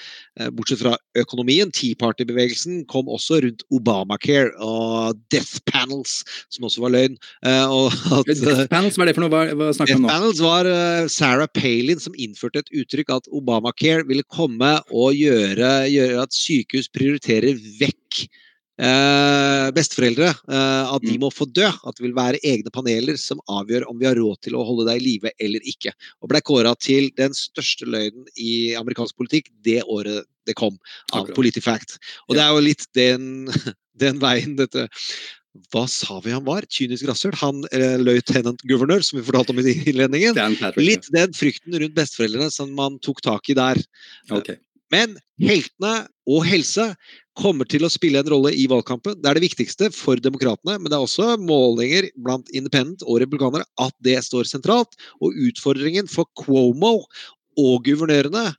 [0.40, 6.86] eh, bortsett fra økonomien, Tea Party-bevegelsen kom også rundt Obamacare og Death Panels, som også
[6.86, 7.20] var løgn.
[7.44, 9.34] Eh, at, death eh, Panels, hva er det for noe?
[9.34, 10.08] Hva, hva snakker om nå?
[10.08, 10.72] Death Panels var
[11.12, 16.88] Sarah Palin som innførte et uttrykk at Obamacare ville komme og gjøre, gjøre at sykehus
[16.96, 18.24] prioriterer vekk
[18.82, 21.22] eh, besteforeldre eh, at de mm.
[21.24, 21.68] må få dø.
[21.68, 24.88] At det vil være egne paneler som avgjør om vi har råd til å holde
[24.90, 25.94] deg i live eller ikke.
[26.22, 30.76] Og ble kåra til den største løgnen i amerikansk politikk det året det kom,
[31.16, 31.96] av Politifact.
[32.28, 33.48] Og det er jo litt den,
[34.02, 34.86] den veien dette
[35.72, 36.66] hva sa vi han var?
[36.68, 37.34] Kynisk rasshøl?
[37.40, 40.36] Han eh, lieutenant governor, som vi fortalte om i innledningen.
[40.76, 43.80] Litt den frykten rundt besteforeldrene som man tok tak i der.
[44.28, 44.60] Okay.
[44.94, 46.90] Men heltene og helse
[47.36, 49.18] kommer til å spille en rolle i valgkampen.
[49.20, 53.66] Det er det viktigste for demokratene, men det er også målinger blant independent og republikanere
[53.82, 54.96] at det står sentralt.
[55.20, 56.98] Og utfordringen for Cuomo
[57.56, 58.50] og guvernørene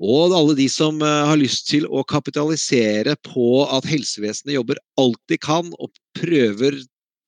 [0.00, 5.20] og alle de som eh, har lyst til å kapitalisere på at helsevesenet jobber alt
[5.30, 6.80] de kan og prøver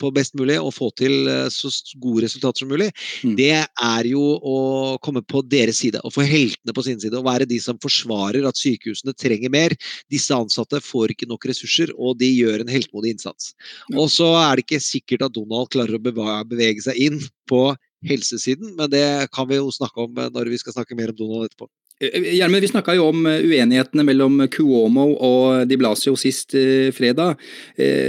[0.03, 1.71] på best mulig og få til eh, så
[2.03, 2.91] gode resultater som mulig,
[3.23, 3.35] mm.
[3.39, 4.57] det er jo å
[5.05, 7.17] komme på deres side og få heltene på sin side.
[7.19, 9.77] Og være de som forsvarer at sykehusene trenger mer.
[10.13, 13.53] Disse ansatte får ikke nok ressurser, og de gjør en heltemodig innsats.
[13.95, 17.71] Og så er det ikke sikkert at Donald klarer å bevege seg inn på
[18.07, 21.47] helsesiden, men det kan vi jo snakke om når vi skal snakke mer om Donald
[21.47, 21.71] etterpå.
[22.03, 26.57] Hjelme, Gjermund, vi snakka jo om uenighetene mellom Cuomo og Di Blasio sist
[26.97, 27.39] fredag.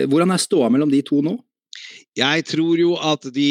[0.10, 1.36] Hvordan er ståa mellom de to nå?
[2.14, 3.48] Jeg tror jo at de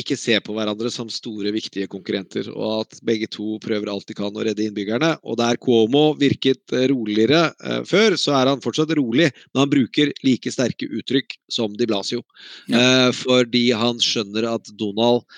[0.00, 4.16] ikke ser på hverandre som store, viktige konkurrenter, og at begge to prøver alt de
[4.16, 5.10] kan å redde innbyggerne.
[5.28, 10.14] Og der Cuomo virket roligere eh, før, så er han fortsatt rolig, men han bruker
[10.24, 12.24] like sterke uttrykk som Di Blasio.
[12.72, 12.80] Ja.
[12.80, 15.28] Eh, fordi han skjønner at Donald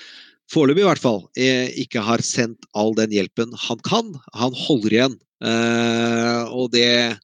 [0.50, 4.14] foreløpig i hvert fall, eh, ikke har sendt all den hjelpen han kan.
[4.38, 5.18] Han holder igjen.
[5.40, 7.18] Eh, og det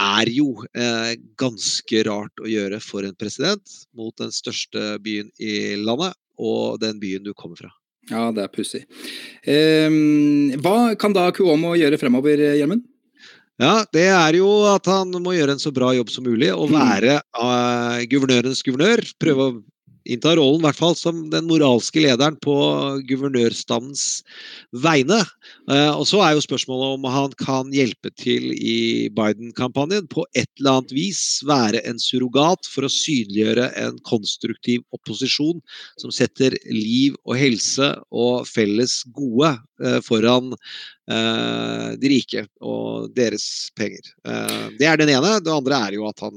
[0.00, 5.76] er jo eh, ganske rart å gjøre for en president mot den største byen i
[5.80, 7.72] landet, og den byen du kommer fra.
[8.10, 8.86] Ja, det er pussig.
[9.44, 9.92] Eh,
[10.62, 12.86] hva kan da Cuomo gjøre fremover, Gjermund?
[13.60, 16.70] Ja, det er jo at han må gjøre en så bra jobb som mulig og
[16.72, 19.02] være uh, guvernørens guvernør.
[19.20, 19.56] Prøve å
[20.08, 22.54] innta rollen, i hvert fall som den moralske lederen på
[23.08, 24.22] guvernørstandens
[24.84, 25.20] vegne.
[25.70, 30.48] Uh, og så er jo spørsmålet om han kan hjelpe til i Biden-kampanjen på et
[30.58, 31.22] eller annet vis.
[31.48, 35.60] Være en surrogat for å synliggjøre en konstruktiv opposisjon
[36.00, 39.52] som setter liv og helse og felles gode
[39.84, 44.02] uh, foran uh, de rike og deres penger.
[44.78, 45.38] det er den ene.
[45.42, 46.36] Det andre er jo at han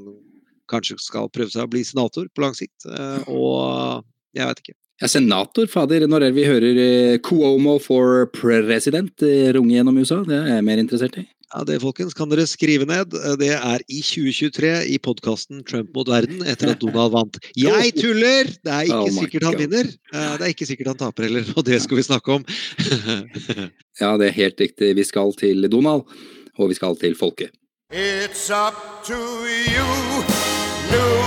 [0.73, 2.87] kanskje skal prøve seg å bli senator på lang sikt.
[3.29, 4.01] Og
[4.35, 4.77] jeg vet ikke.
[5.01, 6.03] Ja, senator, fader.
[6.07, 10.19] Når er det vi hører eh, Cuomo for president eh, runge gjennom USA?
[10.27, 11.23] Det er jeg mer interessert i.
[11.53, 13.11] Ja, Det folkens, kan dere skrive ned.
[13.41, 17.37] Det er i 2023 i podkasten 'Trump mot verden' etter at Donald vant.
[17.57, 18.49] Jeg tuller!
[18.63, 19.61] Det er ikke Oh sikkert han God.
[19.65, 19.91] vinner.
[20.13, 22.45] Eh, Det er ikke sikkert han taper heller, og det skal vi snakke om.
[24.01, 24.95] Ja, det er helt riktig.
[24.97, 26.07] Vi skal til Donald,
[26.57, 27.51] og vi skal til folket.
[27.93, 30.32] It's up to you,
[30.93, 31.22] do.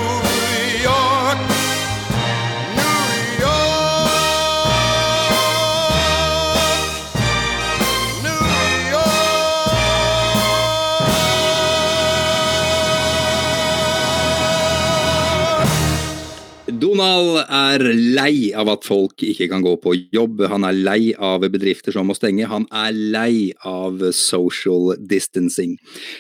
[16.97, 17.83] Donald er
[18.17, 20.39] lei av at folk ikke kan gå på jobb.
[20.49, 22.47] Han er lei av bedrifter som må stenge.
[22.49, 25.75] Han er lei av social distancing.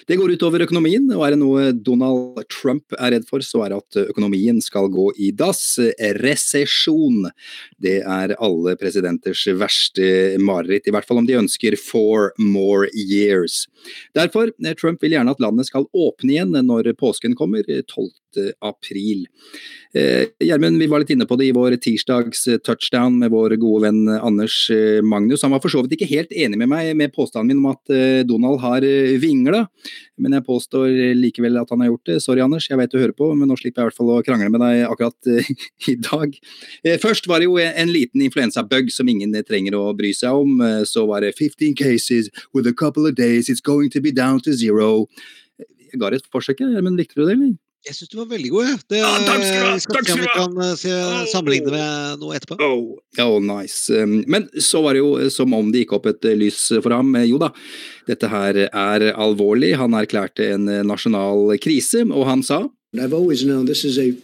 [0.05, 3.73] Det går utover økonomien, og er det noe Donald Trump er redd for, så er
[3.73, 5.79] det at økonomien skal gå i dass.
[6.21, 7.31] Resesjon.
[7.81, 13.65] Det er alle presidenters verste mareritt, i hvert fall om de ønsker four more years.
[14.13, 18.13] Derfor, eh, Trump vil gjerne at landet skal åpne igjen når påsken kommer, 12.
[18.65, 19.25] april.
[19.97, 23.55] Eh, Gjermund, vi var litt inne på det i vår tirsdags eh, touchdown med vår
[23.63, 25.43] gode venn eh, Anders eh, Magnus.
[25.47, 27.93] Han var for så vidt ikke helt enig med meg med påstanden min om at
[27.95, 29.63] eh, Donald har eh, vingla,
[30.21, 32.19] men jeg påstår likevel at han har gjort det.
[32.25, 34.21] Sorry, Anders, jeg vet du hører på, men nå slipper jeg i hvert fall å
[34.27, 35.51] krangle med deg akkurat eh,
[35.93, 36.37] i dag.
[36.85, 40.59] Eh, Først var det jo en liten influensabug som ingen trenger å bry seg om.
[40.61, 44.13] Eh, Så var det 15 cases with a couple of days, it's going to be
[44.13, 45.07] down to zero.
[45.87, 47.55] Jeg ga et forsøk, men likte du det, eller?
[47.87, 48.79] Jeg syns du var veldig god, jeg.
[48.91, 50.47] Det, Ja, takk skal du ha, vi skal takk se om vi skal du ha.
[50.47, 50.95] kan eh, se,
[51.31, 52.57] sammenligne med noe etterpå.
[52.67, 54.01] Oh, oh, nice.
[54.27, 56.97] Men så var det jo eh, som om det gikk opp et eh, lys for
[56.97, 57.15] ham.
[57.23, 57.53] Jo da,
[58.11, 59.77] dette her er alvorlig.
[59.79, 62.65] Han erklærte en nasjonal krise, og han sa
[62.97, 64.15] I've always known this is a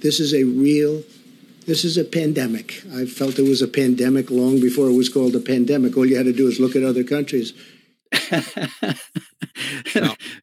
[0.00, 1.02] this is a real
[1.66, 2.82] this is a pandemic.
[2.92, 5.96] I felt it was a pandemic long before it was called a pandemic.
[5.96, 7.54] All you had to do is look at other countries.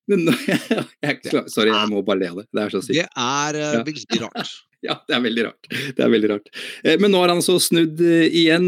[0.08, 2.48] Men nå- jeg jeg klar- Sorry, jeg må bare le av det.
[2.54, 2.98] Det er så sykt.
[2.98, 4.56] Det er uh, veldig rart.
[4.86, 5.68] Ja, det er veldig rart.
[5.98, 6.50] Det er veldig rart.
[6.86, 8.68] Eh, Men nå har han altså snudd eh, igjen,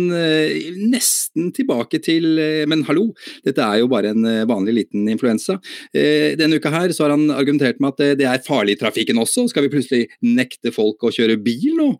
[0.89, 2.25] nesten tilbake til
[2.67, 3.11] Men hallo,
[3.45, 5.59] dette er jo bare en vanlig liten influensa.
[5.93, 9.45] Denne uka her så har han argumentert med at det er farlig i trafikken også.
[9.53, 11.91] Skal vi plutselig nekte folk å kjøre bil nå?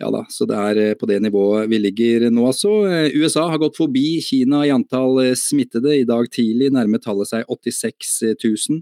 [0.00, 2.70] Ja da, så det er eh, på det nivået vi ligger nå altså.
[2.88, 5.92] Eh, USA har gått forbi Kina i antall eh, smittede.
[5.92, 8.80] I dag tidlig nærmer tallet seg 86 000.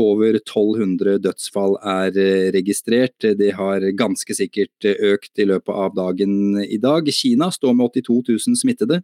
[0.00, 2.16] Over 1200 dødsfall er
[2.56, 3.26] registrert.
[3.36, 7.08] Det har ganske sikkert økt i løpet av dagen i dag.
[7.12, 9.00] Kina står med 82 000 smittede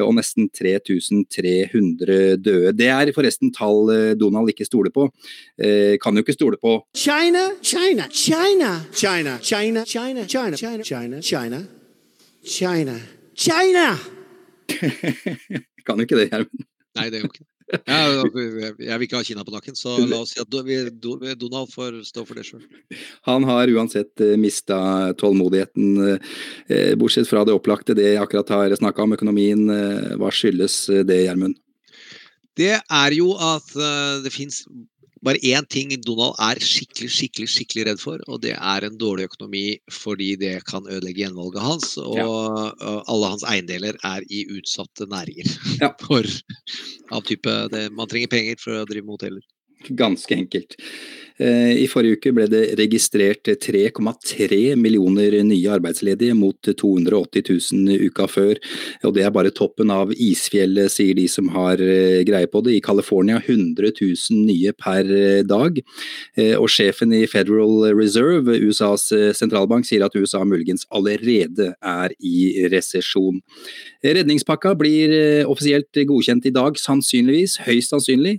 [0.00, 2.72] og nesten 3300 døde.
[2.76, 3.88] Det er forresten tall
[4.20, 5.08] Donald ikke stoler på.
[5.56, 6.78] Kan jo ikke stole på.
[6.96, 10.85] China, China, China, China, China, China, China, China.
[10.86, 11.58] China, China,
[12.44, 12.94] China,
[13.34, 13.98] China.
[15.86, 16.66] Kan jo ikke det, Gjermund.
[16.96, 17.52] Nei, det er jo ikke det.
[17.66, 21.98] Ja, jeg vil ikke ha Kina på nakken, så la oss si at Donald får
[22.06, 22.62] stå for det sjøl.
[23.26, 24.78] Han har uansett uh, mista
[25.18, 26.20] tålmodigheten,
[26.70, 29.66] eh, bortsett fra det opplagte, det jeg akkurat har snakka om, økonomien.
[29.66, 31.58] eh, hva skyldes eh, det, Gjermund?
[32.56, 34.62] Det er jo at eh, det fins
[35.26, 39.26] bare én ting Donald er skikkelig skikkelig, skikkelig redd for, og det er en dårlig
[39.30, 41.96] økonomi fordi det kan ødelegge gjenvalget hans.
[41.98, 45.50] Og eh, alle hans eiendeler er i utsatte næringer.
[45.76, 45.90] Ja.
[46.00, 46.24] For,
[47.12, 49.42] av type det, Man trenger penger for å drive med hoteller.
[49.98, 50.78] Ganske enkelt.
[51.36, 57.44] Eh, I forrige uke ble det registrert 3,3 millioner nye arbeidsledige mot 280
[57.76, 58.60] 000 uka før.
[59.04, 62.78] Og det er bare toppen av isfjellet, sier de som har eh, greie på det.
[62.78, 65.82] I California 100 000 nye per eh, dag.
[66.56, 73.40] Og sjefen i Federal Reserve, USAs sentralbank, sier at USA muligens allerede er i resesjon.
[74.04, 75.12] Redningspakka blir
[75.48, 78.36] offisielt godkjent i dag, sannsynligvis, høyst sannsynlig.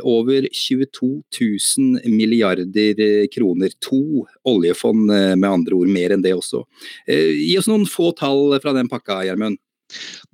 [0.00, 3.72] Over 22 000 milliarder eh, kroner.
[3.80, 6.64] To oljefond, eh, med andre ord, mer enn det også.
[7.06, 9.60] Eh, Gi oss noen få tall fra den pakka, Gjermund.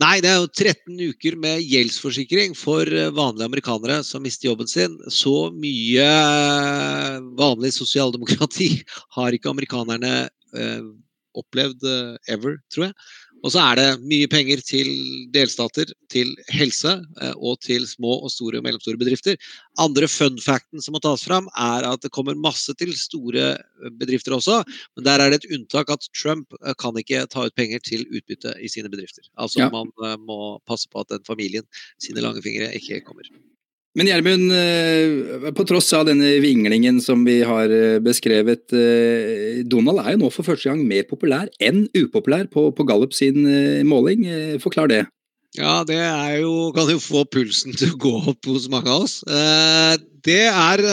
[0.02, 2.84] Nei, det er jo 13 uker med gjeldsforsikring for
[3.16, 4.98] vanlige amerikanere som mister jobben sin.
[5.08, 6.04] Så mye
[7.40, 8.68] vanlig sosialdemokrati
[9.16, 10.28] har ikke amerikanerne
[11.36, 11.84] opplevd
[12.32, 12.96] ever, tror jeg.
[13.46, 14.88] Og så er det mye penger til
[15.34, 19.38] delstater, til helse eh, og til små og store og mellomstore bedrifter.
[19.82, 23.90] Andre fun facten som må tas fram, er at det kommer masse til store eh,
[24.00, 24.58] bedrifter også.
[24.98, 28.02] Men der er det et unntak at Trump eh, kan ikke ta ut penger til
[28.10, 29.22] utbytte i sine bedrifter.
[29.38, 29.70] Altså Ja.
[29.70, 29.94] man
[30.26, 31.64] må passe på at den familien
[32.02, 33.30] sine lange fingre ikke kommer.
[33.96, 40.02] Men Gjermund, eh, på tross av denne vinglingen som vi har eh, beskrevet, eh, Donald
[40.02, 43.40] er jo nå for første gang mer populær enn upopulær på, på Gallup sin
[43.88, 44.26] måling.
[44.60, 45.06] Forklar det.
[45.56, 49.06] Ja, det er jo, kan jo få pulsen til å gå opp hos mange av
[49.06, 49.22] oss.
[50.26, 50.84] Det er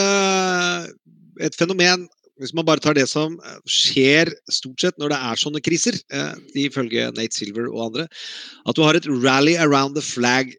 [1.44, 2.08] et fenomen
[2.40, 3.36] hvis man bare tar det som
[3.70, 8.08] skjer stort sett når det er sånne kriser, eh, ifølge Nate Silver og andre,
[8.66, 10.54] at du har et rally around the flag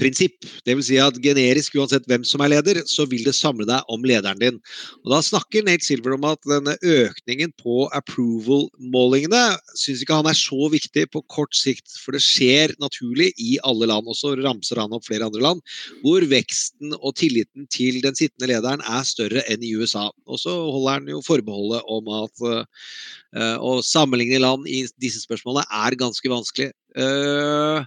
[0.00, 0.46] prinsipp.
[0.66, 4.04] Vil si at generisk, uansett hvem som er leder, så vil det samle deg om
[4.06, 4.58] lederen din.
[5.04, 9.42] Og Da snakker Nate Silver om at denne økningen på approval-målingene
[9.78, 13.88] syns ikke han er så viktig på kort sikt, for det skjer naturlig i alle
[13.90, 14.08] land.
[14.08, 15.62] Og så ramser han opp flere andre land
[16.02, 20.08] hvor veksten og tilliten til den sittende lederen er større enn i USA.
[20.26, 25.66] Og så holder han jo forbeholdet om at uh, å sammenligne land i disse spørsmålene
[25.84, 26.72] er ganske vanskelig.
[26.92, 27.84] Eh,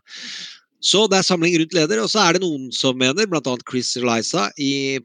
[0.86, 3.56] så det er samling rundt leder, og så er det noen som mener, bl.a.
[3.66, 4.48] Chris Eliza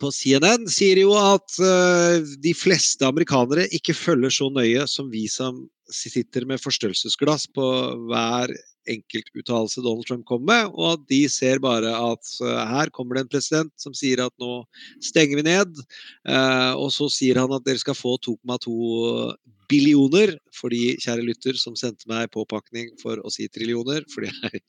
[0.00, 5.24] på CNN, sier jo at uh, de fleste amerikanere ikke følger så nøye som vi
[5.32, 5.62] som
[5.92, 7.66] sitter med forstørrelsesglass på
[8.11, 8.53] hver
[8.90, 12.33] enkeltuttalelse Donald Trump kommer med, og at de ser bare at
[12.72, 14.62] her kommer det en president som sier at nå
[15.05, 15.83] stenger vi ned,
[16.29, 19.37] eh, og så sier han at dere skal få 2,2
[19.70, 24.62] billioner, for de kjære lytter, som sendte meg påpakning for å si trillioner, fordi jeg,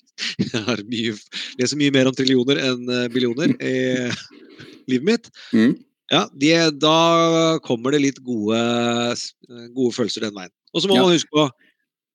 [0.44, 1.16] jeg har mye,
[1.62, 3.78] leser mye mer om trillioner enn eh, billioner i
[4.92, 5.32] livet mitt.
[5.56, 5.74] Mm.
[6.12, 8.58] Ja, de, da kommer det litt gode,
[9.76, 10.52] gode følelser den veien.
[10.76, 11.04] Og så må Ja.
[11.06, 11.45] man huske på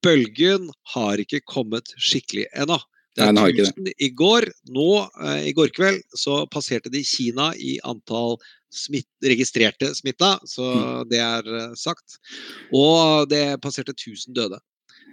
[0.05, 2.79] bølgen har ikke kommet skikkelig ennå.
[3.17, 3.65] Det Nei, er det.
[3.73, 4.45] 1000 i går.
[4.69, 8.37] Nå, eh, i går kveld, så passerte de Kina i antall
[8.71, 11.09] smitt, registrerte smitta, så Mm.
[11.09, 12.19] det er eh, sagt.
[12.75, 14.59] Og det passerte 1000 døde.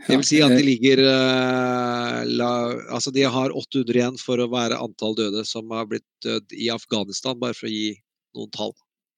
[0.07, 4.49] Det vil si at de ligger eh, la, Altså, de har 800 igjen for å
[4.51, 7.95] være antall døde som har blitt dødd i Afghanistan, bare for å gi
[8.37, 8.73] noen tall.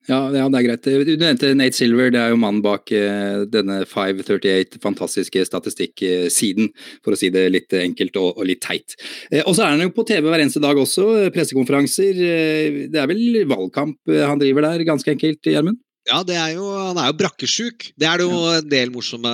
[0.05, 0.87] Ja, ja, det er greit.
[1.07, 6.69] Du nevnte Nate Silver, det er jo mannen bak eh, denne 538 fantastiske statistikksiden,
[7.01, 8.93] for å si det litt enkelt og, og litt teit.
[9.31, 12.21] Eh, Og så er han jo på TV hver eneste dag også, eh, pressekonferanser.
[12.93, 15.81] Det er vel valgkamp han driver der, ganske enkelt, Gjermund?
[16.05, 17.87] Ja, det er jo, han er jo brakkesjuk.
[17.97, 19.31] Det er det jo en del morsomme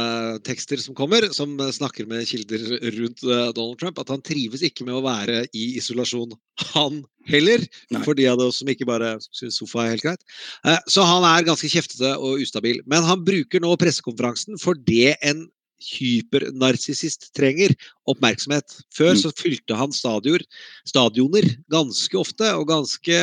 [0.48, 2.64] tekster som kommer, som snakker med kilder
[2.96, 6.32] rundt eh, Donald Trump, at han trives ikke med å være i isolasjon,
[6.72, 7.66] han heller.
[8.06, 10.24] For de av oss som ikke bare syns sofa er helt greit.
[10.64, 12.80] Eh, Så han er ganske kjeftete og ustabil.
[12.88, 15.50] Men han bruker nå pressekonferansen for det en
[15.82, 17.74] hypernarsissist trenger
[18.10, 18.78] oppmerksomhet.
[18.94, 20.44] Før så fylte han stadioner,
[20.88, 23.18] stadioner ganske ofte, og ganske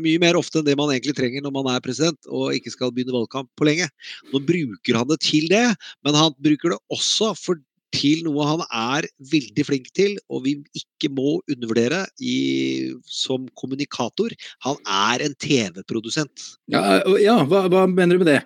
[0.00, 2.92] mye mer ofte enn det man egentlig trenger når man er president og ikke skal
[2.94, 3.88] begynne valgkamp på lenge.
[4.32, 5.66] Nå bruker han det til det,
[6.06, 7.60] men han bruker det også for
[7.94, 14.34] til noe han er veldig flink til, og vi ikke må undervurdere i, som kommunikator.
[14.66, 16.46] Han er en TV-produsent.
[16.72, 18.40] Ja, ja hva, hva mener du med det?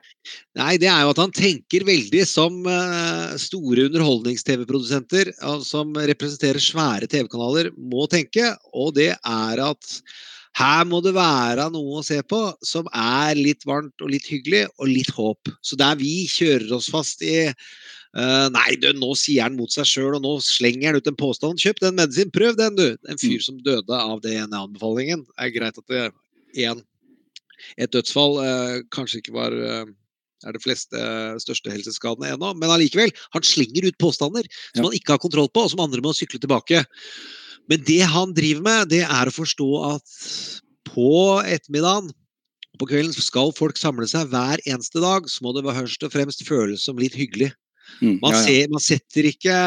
[0.56, 5.34] Nei, det er jo at han tenker veldig som eh, store underholdnings-TV-produsenter
[5.66, 9.98] som representerer svære TV-kanaler, må tenke, og det er at
[10.54, 14.68] her må det være noe å se på som er litt varmt og litt hyggelig
[14.78, 15.50] og litt håp.
[15.66, 17.50] Så der vi kjører oss fast i
[18.20, 21.18] eh, Nei, du, nå sier han mot seg sjøl, og nå slenger han ut en
[21.18, 21.62] påstand.
[21.62, 22.86] Kjøp den medisin, prøv den, du!
[23.10, 25.26] En fyr som døde av DNA-anbefalingen.
[25.28, 26.06] Det er greit at det
[26.64, 26.80] er
[27.80, 29.86] et dødsfall uh, kanskje ikke var uh,
[30.44, 31.04] er det fleste
[31.42, 32.52] største helseskadene ennå.
[32.58, 36.04] Men allikevel, han slenger ut påstander som han ikke har kontroll på, og som andre
[36.04, 36.84] må sykle tilbake.
[37.70, 40.18] Men det han driver med, det er å forstå at
[40.90, 41.14] på
[41.48, 42.12] ettermiddagen
[42.80, 46.42] på kvelden skal folk samle seg hver eneste dag, så må det først og fremst
[46.46, 47.52] føles som litt hyggelig.
[48.00, 48.42] Mm, Man, ja, ja.
[48.44, 49.58] ser, man setter ikke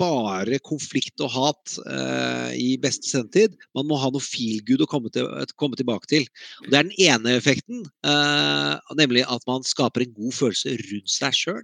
[0.00, 3.58] bare konflikt og hat uh, i beste sendetid.
[3.76, 5.28] Man må ha noe feelgood å komme, til,
[5.60, 6.26] komme tilbake til.
[6.64, 11.10] Og det er den ene effekten, Uh, nemlig at man skaper en god følelse rundt
[11.10, 11.62] seg sjøl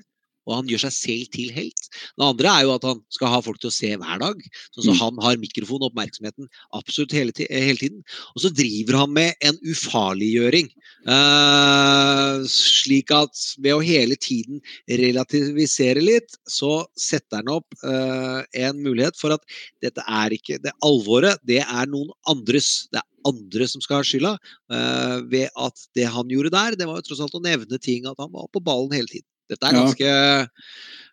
[0.50, 1.88] og han gjør seg selv til helt.
[2.18, 4.42] Det andre er jo at han skal ha folk til å se hver dag.
[4.74, 5.00] Sånn så Mm.
[5.00, 8.02] han har mikrofon og oppmerksomheten absolutt hele, hele tiden.
[8.34, 10.70] Og så driver han med en ufarliggjøring.
[11.08, 18.82] Uh, slik at ved å hele tiden relativisere litt, så setter han opp uh, en
[18.82, 19.44] mulighet for at
[19.80, 22.88] dette er ikke Det alvoret, det er noen andres.
[22.92, 24.36] Det er andre som skal ha skylda.
[24.72, 28.06] uh, ved at det han gjorde der, det var jo tross alt å nevne ting
[28.08, 29.28] at han var på ballen hele tiden.
[29.50, 30.10] Dette er ganske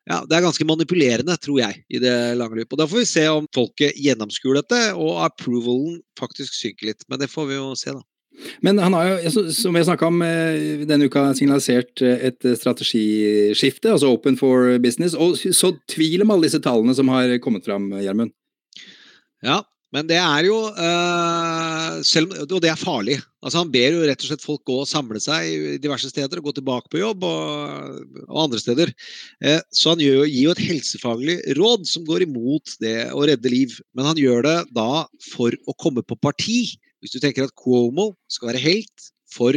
[0.07, 2.71] ja, Det er ganske manipulerende, tror jeg, i det lange løp.
[2.71, 7.03] Og Da får vi se om folket gjennomskuer dette, og approvalen faktisk synker litt.
[7.11, 8.05] Men det får vi jo se, da.
[8.61, 13.89] Men han har jo, som jeg snakka om eh, denne uka, signalisert eh, et strategiskifte,
[13.91, 15.17] altså open for business.
[15.17, 18.31] Og så tvil om alle disse tallene som har kommet fram, Gjermund.
[19.43, 19.59] Ja,
[19.95, 23.17] men det er jo øh, selv, Og det er farlig.
[23.39, 26.41] Altså Han ber jo rett og slett folk gå og samle seg i diverse steder
[26.41, 28.91] og gå tilbake på jobb og, og andre steder.
[29.39, 33.23] Eh, så han gjør, jo- gir jo et helsefaglig råd som går imot det å
[33.29, 33.77] redde liv.
[33.95, 36.59] Men han gjør det da for å komme på parti.
[36.99, 39.55] Hvis du tenker at Cuomo skal være helt for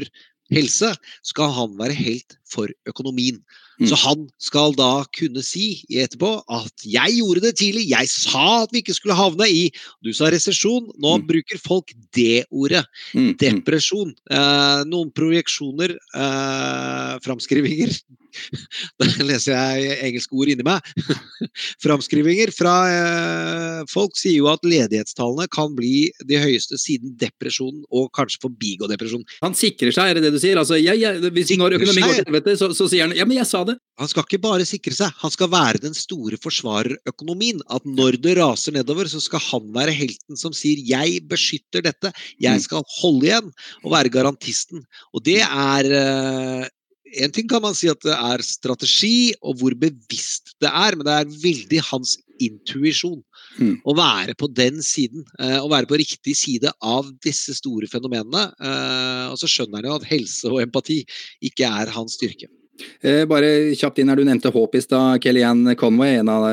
[0.50, 0.92] helse,
[1.26, 3.40] skal han være helt for økonomien.
[3.88, 8.62] Så han skal da kunne si i etterpå at 'jeg gjorde det tidlig', 'jeg sa
[8.64, 9.72] at vi ikke skulle havne i'
[10.04, 12.84] Du sa resesjon, nå bruker folk det ordet.
[13.14, 13.36] Mm.
[13.38, 14.12] Depresjon.
[14.30, 17.90] Eh, noen projeksjoner, eh, framskrivinger
[19.00, 20.84] Da leser jeg engelske ord inni meg.
[21.84, 28.10] Framskrivinger fra eh, folk sier jo at ledighetstallene kan bli de høyeste siden depresjonen, og
[28.16, 29.24] kanskje forbigå depresjon.
[29.44, 30.60] Han sikrer seg, er det det du sier?
[30.60, 33.38] Altså, jeg, jeg, hvis når økonomien går til helvete, så, så sier han ja, men
[33.38, 33.76] jeg sa det.
[34.00, 37.60] Han skal ikke bare sikre seg, han skal være den store forsvarerøkonomien.
[37.70, 42.12] At når det raser nedover, så skal han være helten som sier 'jeg beskytter dette',
[42.40, 43.52] 'jeg skal holde igjen',
[43.84, 44.84] og være garantisten.
[45.14, 46.68] Og det er eh,
[47.10, 51.02] En ting kan man si at det er strategi, og hvor bevisst det er, men
[51.02, 53.18] det er veldig hans intuisjon.
[53.58, 53.74] Mm.
[53.82, 58.52] Å være på den siden, eh, å være på riktig side av disse store fenomenene.
[58.60, 61.04] eh, Og så skjønner han jo at helse og empati
[61.42, 62.48] ikke er hans styrke.
[63.04, 65.20] Eh, bare kjapt inn her, du nevnte håp i stad.
[65.20, 66.46] Kellyanne Conway, en av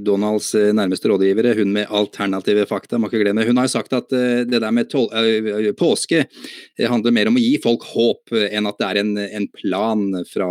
[0.00, 3.44] Donalds nærmeste rådgivere, hun med alternative fakta, må ikke glemme.
[3.44, 4.88] Hun har jo sagt at det der med
[5.76, 6.24] påske
[6.80, 10.48] handler mer om å gi folk håp enn at det er en, en plan fra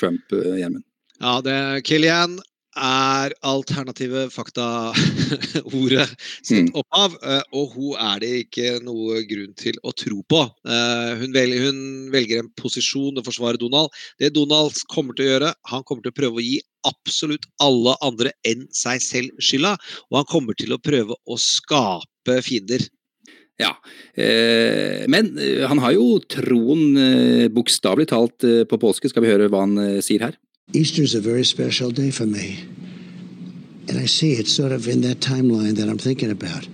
[0.00, 0.82] Trump, Gjermund.
[1.18, 2.42] Ja, det Kellyanne
[2.78, 6.06] er alternative fakta-ordet
[6.46, 10.42] sitt opphav, eh, og hun er det ikke noe grunn til å tro på.
[10.66, 13.90] Eh, Hun velger, hun velger en posisjon å forsvare Donald.
[14.20, 17.96] Det Donald kommer til å gjøre, han kommer til å prøve å gi absolutt alle
[18.06, 19.74] andre enn seg selv skylda,
[20.10, 22.86] og han kommer til å prøve å skape fiender.
[23.58, 23.72] Ja,
[24.14, 25.32] eh, men
[25.66, 28.38] han har jo troen bokstavelig talt
[28.70, 29.10] på påske.
[29.10, 30.38] Skal vi høre hva han sier her?
[30.72, 32.62] Easter's a very special day for me.
[33.88, 36.68] And I see it sort of in that timeline that I'm thinking about.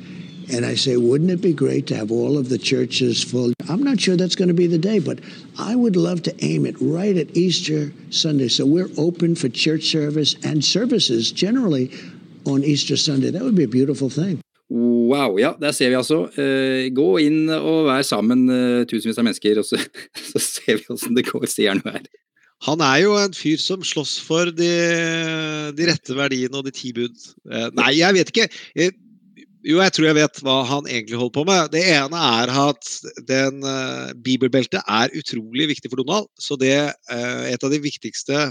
[0.53, 3.53] And I say, wouldn't it be great to have all of the churches full?
[3.69, 5.21] I'm not sure that's going to be the day, but
[5.59, 8.49] I would love to aim it right at Easter Sunday.
[8.49, 11.93] So we're open for church service and services generally
[12.47, 13.31] on Easter Sunday.
[13.31, 14.41] That would be a beautiful thing.
[14.69, 16.25] Wow, ja, der ser vi altså.
[16.41, 19.79] Eh, gå inn og vær sammen, eh, tusenvis av mennesker, og så,
[20.33, 22.01] så ser vi åssen det går, sier han her.
[22.65, 24.71] Han er jo en fyr som slåss for de,
[25.77, 27.17] de rette verdiene og de ti bud.
[27.51, 28.47] Eh, Nei, jeg vet ikke.
[29.65, 31.71] Jo, jeg tror jeg vet hva han egentlig holder på med.
[31.73, 32.89] Det ene er at
[33.29, 36.29] den uh, bibelbeltet er utrolig viktig for Donald.
[36.37, 36.77] Så det,
[37.09, 38.43] uh, et av de viktigste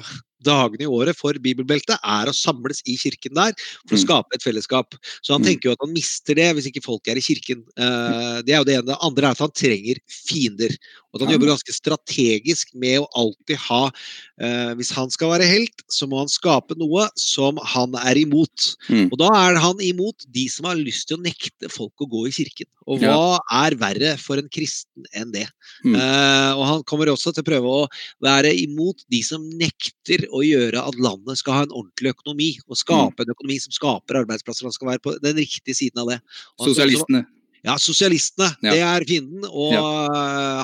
[0.43, 4.45] dagene i året for bibelbeltet er å samles i kirken der for å skape et
[4.45, 4.97] fellesskap.
[5.21, 7.63] Så han tenker jo at han mister det hvis ikke folk er i kirken.
[7.77, 8.89] Eh, det er jo det ene.
[8.91, 10.75] Det andre er at han trenger fiender.
[11.13, 15.45] Og at han jobber ganske strategisk med å alltid ha eh, Hvis han skal være
[15.45, 18.73] helt, så må han skape noe som han er imot.
[18.89, 19.11] Mm.
[19.11, 22.25] Og da er han imot de som har lyst til å nekte folk å gå
[22.29, 22.69] i kirken.
[22.87, 25.45] Og hva er verre for en kristen enn det?
[25.85, 25.95] Mm.
[25.95, 27.85] Uh, og han kommer også til å prøve å
[28.23, 32.79] være imot de som nekter å gjøre at landet skal ha en ordentlig økonomi, og
[32.79, 34.67] skape en økonomi som skaper arbeidsplasser.
[34.67, 36.19] Han skal være på den riktige siden av det.
[36.57, 37.25] Og han også- Sosialistene.
[37.63, 38.49] Ja, sosialistene.
[38.63, 38.73] Ja.
[38.73, 39.45] Det er fienden.
[39.47, 39.83] Og ja.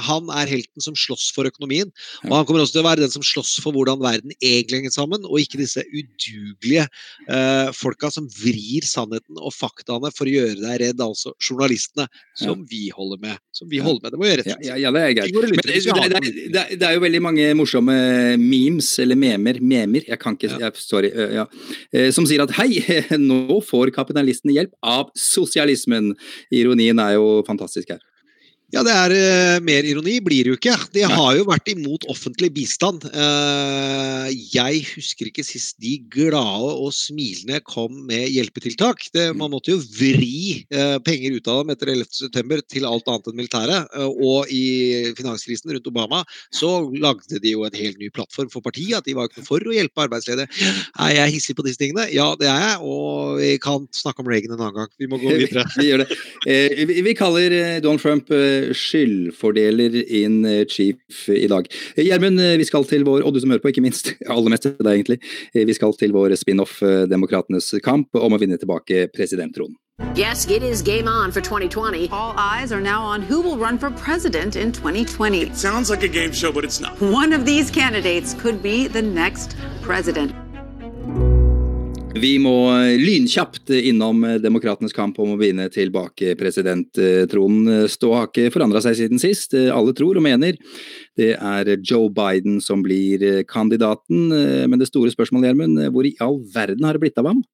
[0.04, 1.91] han er helten som slåss for økonomien.
[2.28, 4.95] Og han kommer også til å være den som slåss for hvordan verden egentlig henger
[4.95, 6.86] sammen, og ikke disse udugelige
[7.32, 12.66] eh, folka som vrir sannheten og faktaene for å gjøre deg redd, altså journalistene, som
[12.70, 13.39] vi holder med.
[13.56, 14.16] Som vi holder med.
[14.16, 14.68] Det må gjøre rett.
[14.68, 15.39] ja, det er greit.
[15.39, 16.22] Men det, har det,
[16.52, 17.95] det, det, er jo veldig mange morsomme
[18.39, 21.47] memes, eller memer, memer, jeg kan ikke, jeg, sorry, ja,
[21.95, 22.84] eh, som sier at hei,
[23.30, 26.12] nå får kapitalistene hjelp av sosialismen.
[26.90, 28.00] Ironien er jo fantastisk her.
[28.70, 30.76] Ja, det er eh, mer ironi blir det jo ikke.
[30.93, 33.01] De har jo vært imot offentlig bistand.
[33.09, 39.07] Eh, jeg husker ikke sist de glade og smilende kom med hjelpetiltak.
[39.15, 43.32] Det, man måtte jo vri eh, penger ut av dem etter 11.9 til alt annet
[43.32, 43.97] enn militæret.
[44.05, 46.22] Og i finanskrisen rundt Obama
[46.53, 48.99] så lagde de jo en helt ny plattform for partiet.
[48.99, 50.70] At de var ikke noe for å hjelpe arbeidsledige.
[51.07, 52.05] Er jeg hissig på disse tingene?
[52.13, 52.78] Ja, det er jeg.
[52.86, 54.93] Og vi kan snakke om Reagan en annen gang.
[55.01, 55.65] Vi må gå videre.
[55.74, 58.30] vi vi, vi kaller Donald Trump
[58.78, 61.70] skyldfordeler in eh, chief i dag.
[61.95, 64.53] Eh, Gjermund, eh, vi skal til vår, og du som hører på, ikke minst, aller
[64.53, 65.20] mest til deg egentlig,
[65.53, 69.76] Eh, vi skal til vår spin-off eh, Demokratenes kamp om å vinne tilbake presidenttronen.
[70.16, 72.07] Yes, it is game on for 2020.
[72.12, 75.41] All eyes are now on who will run for president in 2020.
[75.41, 76.99] It sounds like a game show, but it's not.
[77.01, 80.49] One of these candidates could be the next president.
[82.18, 82.53] Vi må
[82.97, 87.86] lynkjapt innom Demokratenes kamp om å vinne tilbake presidenttronen.
[87.91, 89.53] Ståa har ikke forandra seg siden sist.
[89.53, 90.57] Alle tror og mener
[91.20, 94.28] det er Joe Biden som blir kandidaten.
[94.32, 97.45] Men det store spørsmålet, Gjermund, hvor i all verden har det blitt av ham?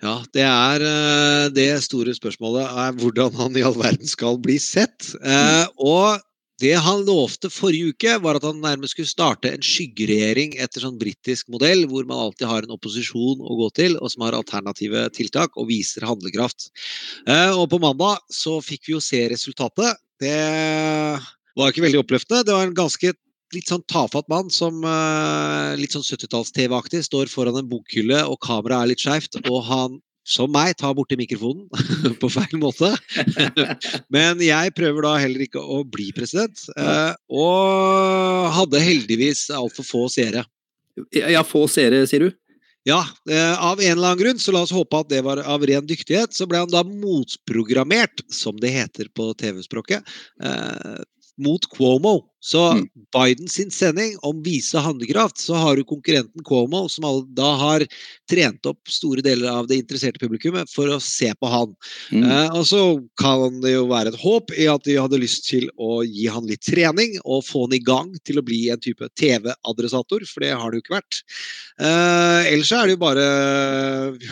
[0.00, 4.56] Ja, det er eh, det store spørsmålet er hvordan han i all verden skal bli
[4.62, 5.12] sett.
[5.20, 6.22] Eh, og
[6.60, 10.98] det han lovte forrige uke, var at han nærmest skulle starte en skyggeregjering etter sånn
[11.00, 15.06] britisk modell, hvor man alltid har en opposisjon å gå til, og som har alternative
[15.16, 16.68] tiltak og viser handlekraft.
[17.26, 20.00] Eh, og på mandag så fikk vi jo se resultatet.
[20.20, 20.36] Det
[21.56, 22.44] var ikke veldig oppløftende.
[22.44, 23.14] Det var en ganske
[23.54, 28.84] litt sånn tafatt mann som uh, litt sånn 70-talls-TV-aktig står foran en bokhylle, og kameraet
[28.84, 31.66] er litt skeivt, og han som meg, tar borti mikrofonen
[32.22, 32.92] på feil måte.
[34.14, 40.04] Men jeg prøver da heller ikke å bli president, uh, og hadde heldigvis altfor få
[40.12, 40.44] seere.
[41.14, 42.36] Ja, få seere, sier du?
[42.88, 45.64] Ja, eh, av en eller annen grunn, så la oss håpe at det var av
[45.68, 50.06] ren dyktighet, så ble han da motprogrammert, som det heter på TV-språket,
[50.42, 51.02] eh,
[51.40, 52.20] mot Cuomo.
[52.40, 52.86] Så mm.
[53.12, 57.04] Biden sin sending om vise handlekraft, så har du konkurrenten Cuomo, som
[57.36, 57.84] da har
[58.30, 61.74] trent opp store deler av det interesserte publikummet for å se på han.
[62.08, 62.24] Mm.
[62.24, 62.82] Eh, og så
[63.20, 66.48] kan det jo være et håp i at de hadde lyst til å gi han
[66.48, 70.54] litt trening og få han i gang til å bli en type TV-adressator, for det
[70.56, 71.22] har det jo ikke vært.
[71.76, 73.30] Eh, ellers er det jo bare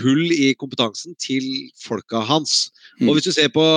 [0.01, 1.45] hull i kompetansen til
[1.85, 2.71] folka hans.
[3.03, 3.11] Mm.
[3.11, 3.69] Og hvis du ser på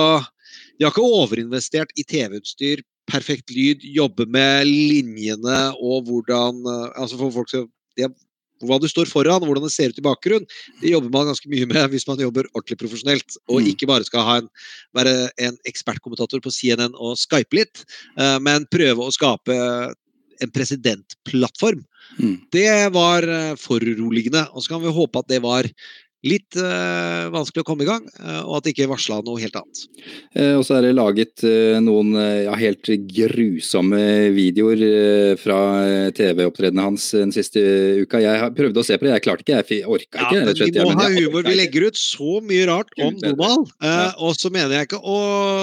[0.78, 6.62] de har ikke overinvestert i TV-utstyr perfekt lyd, jobbe med linjene og hvordan
[6.94, 7.50] altså for folk
[7.98, 8.08] det,
[8.62, 10.46] Hva du står foran, hvordan det ser ut i bakgrunnen,
[10.78, 13.34] det jobber man ganske mye med hvis man jobber ordentlig profesjonelt.
[13.50, 13.70] Og mm.
[13.72, 14.46] ikke bare skal en,
[14.94, 17.82] være en ekspertkommentator på CNN og skype litt,
[18.20, 19.56] uh, men prøve å skape
[20.42, 21.82] en presidentplattform.
[22.20, 22.36] Mm.
[22.54, 23.26] Det var
[23.58, 24.46] foruroligende.
[24.54, 25.66] Og så kan vi håpe at det var
[26.26, 29.56] litt uh, vanskelig å komme i gang, uh, og at det ikke varsla noe helt
[29.58, 29.80] annet.
[30.36, 31.42] Uh, og så er det laget
[31.82, 34.00] noen ja, helt grusomme
[34.34, 34.82] videoer
[35.40, 35.58] fra
[36.14, 37.60] TV-opptredenen hans den siste
[38.02, 38.20] uka.
[38.22, 40.38] Jeg prøvde å se på det, jeg klarte ikke, jeg orka ikke.
[40.38, 41.46] Ja, men vi må ha humor.
[41.46, 43.72] Vi legger ut så mye rart om Donald.
[44.22, 45.18] Og så mener jeg ikke å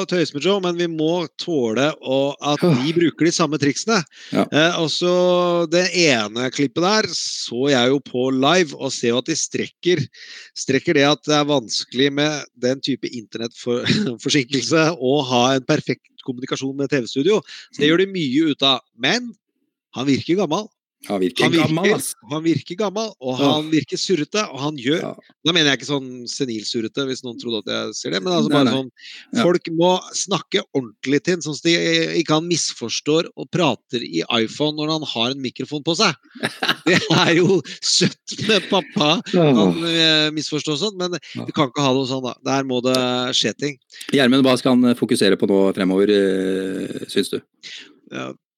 [0.09, 4.01] tøyse med Joe, men vi må tåle at vi bruker de samme triksene.
[4.33, 4.45] Ja.
[4.81, 5.13] og så
[5.71, 10.03] det ene klippet der så jeg jo på live, og ser jo at de strekker
[10.57, 16.75] strekker det at det er vanskelig med den type internettforsinkelse å ha en perfekt kommunikasjon
[16.77, 17.39] med TV-studio.
[17.71, 18.83] Så det gjør de mye ut av.
[18.97, 19.31] Men
[19.97, 20.67] han virker gammel.
[21.07, 22.17] Han virker, han virker gammel, altså.
[22.29, 24.41] Han virker gammel, og han virker surrete.
[24.51, 25.11] Og han gjør ja.
[25.47, 28.19] Da mener jeg ikke sånn senilsurrete, hvis noen trodde at jeg ser det.
[28.25, 28.81] Men altså bare nei, nei.
[28.81, 31.75] sånn Folk må snakke ordentlig til sånn at de
[32.19, 36.19] ikke han misforstår og prater i iPhone når han har en mikrofon på seg.
[36.89, 39.09] Det er jo søtt med pappa.
[39.31, 42.35] Han eh, misforstår sånn, men vi kan ikke ha det sånn, da.
[42.51, 42.99] Der må det
[43.39, 43.79] skje ting.
[44.15, 47.39] Gjermund, hva skal han fokusere på nå fremover, eh, syns du?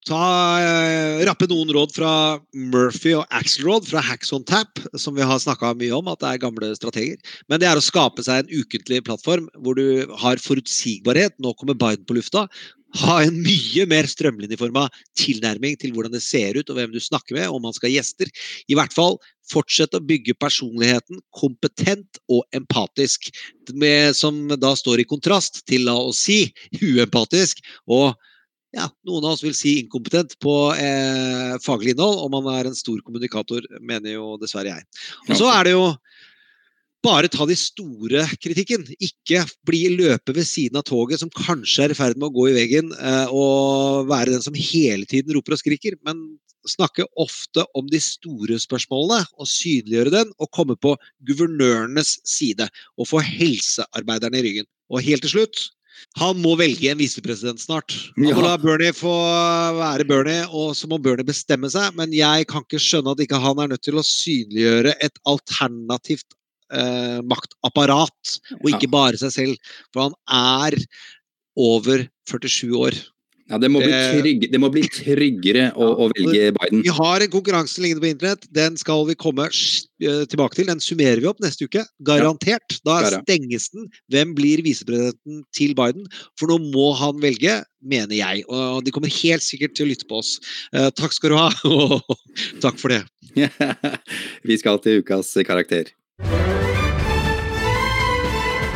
[0.10, 2.12] Ta, eh, rappe noen råd fra
[2.58, 6.30] Murphy og Axelrod fra Hacks on Tap, som vi har snakka mye om, at det
[6.32, 7.20] er gamle strateger.
[7.48, 11.38] Men det er å skape seg en ukentlig plattform hvor du har forutsigbarhet.
[11.38, 12.48] Nå kommer Biden på lufta.
[12.98, 14.88] Ha en mye mer strømlinjeforma
[15.22, 18.00] tilnærming til hvordan det ser ut, og hvem du snakker med, om man skal ha
[18.00, 18.34] gjester.
[18.74, 19.20] I hvert fall
[19.54, 23.30] fortsett å bygge personligheten kompetent og empatisk,
[23.72, 26.42] med, som da står i kontrast til, la oss si,
[26.82, 28.18] uempatisk og
[28.76, 32.78] ja, noen av oss vil si inkompetent på eh, faglig innhold, og man er en
[32.78, 34.86] stor kommunikator, mener jo dessverre jeg.
[35.28, 35.88] Og så er det jo
[37.04, 38.86] bare ta de store kritikken.
[39.02, 42.48] Ikke bli løpe ved siden av toget som kanskje er i ferd med å gå
[42.52, 46.24] i veggen, eh, og være den som hele tiden roper og skriker, men
[46.70, 50.94] snakke ofte om de store spørsmålene og synliggjøre den, og komme på
[51.28, 54.70] guvernørenes side og få helsearbeiderne i ryggen.
[54.94, 55.72] Og helt til slutt
[56.20, 57.94] Han må velge en visepresident snart.
[58.18, 58.42] Han må Ja.
[58.42, 59.14] la Bernie få
[59.78, 61.94] være Bernie, og så må Bernie bestemme seg.
[61.96, 66.36] Men jeg kan ikke skjønne at ikke han er nødt til å synliggjøre et alternativt
[66.72, 69.74] eh, maktapparat, og ikke bare seg selv.
[69.94, 70.16] For han
[70.72, 70.78] er
[71.58, 72.96] over 47 år.
[73.52, 76.84] Ja, det, må bli trygg, det må bli tryggere å, å velge Biden.
[76.86, 78.48] Vi har en konkurranse liggende på internett.
[78.56, 80.70] Den skal vi komme eh, tilbake til.
[80.72, 81.84] Den summerer vi opp neste uke.
[82.08, 82.80] Garantert.
[82.88, 83.90] Da stenges den.
[84.14, 86.08] Hvem blir visepresidenten til Biden?
[86.40, 88.48] For nå må han velge, mener jeg.
[88.48, 90.38] Og de kommer helt sikkert til å lytte på oss.
[90.72, 92.00] Eh, takk skal du ha, og
[92.64, 93.04] takk for det.
[94.48, 95.92] Vi skal til ukas karakter.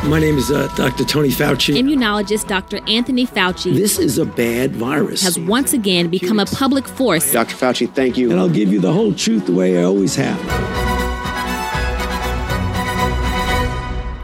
[0.08, 1.04] My name is uh, Dr.
[1.04, 1.74] Tony Fauci.
[1.74, 2.78] Immunologist Dr.
[2.86, 5.20] Anthony Fauci This is a bad virus.
[5.20, 7.32] has once again become a public force.
[7.32, 7.56] Dr.
[7.56, 8.30] Fauci, thank you.
[8.30, 10.38] And I'll give you the whole truth the way I always have.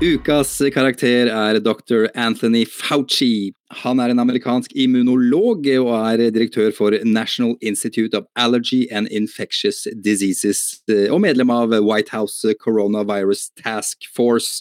[0.00, 2.10] Ukas karakter er dr.
[2.14, 3.52] Anthony Fauci.
[3.80, 9.86] Han er en amerikansk immunolog og er direktør for National Institute of Allergy and Infectious
[10.04, 14.60] Diseases eh, og medlem av White House Coronavirus Task Force.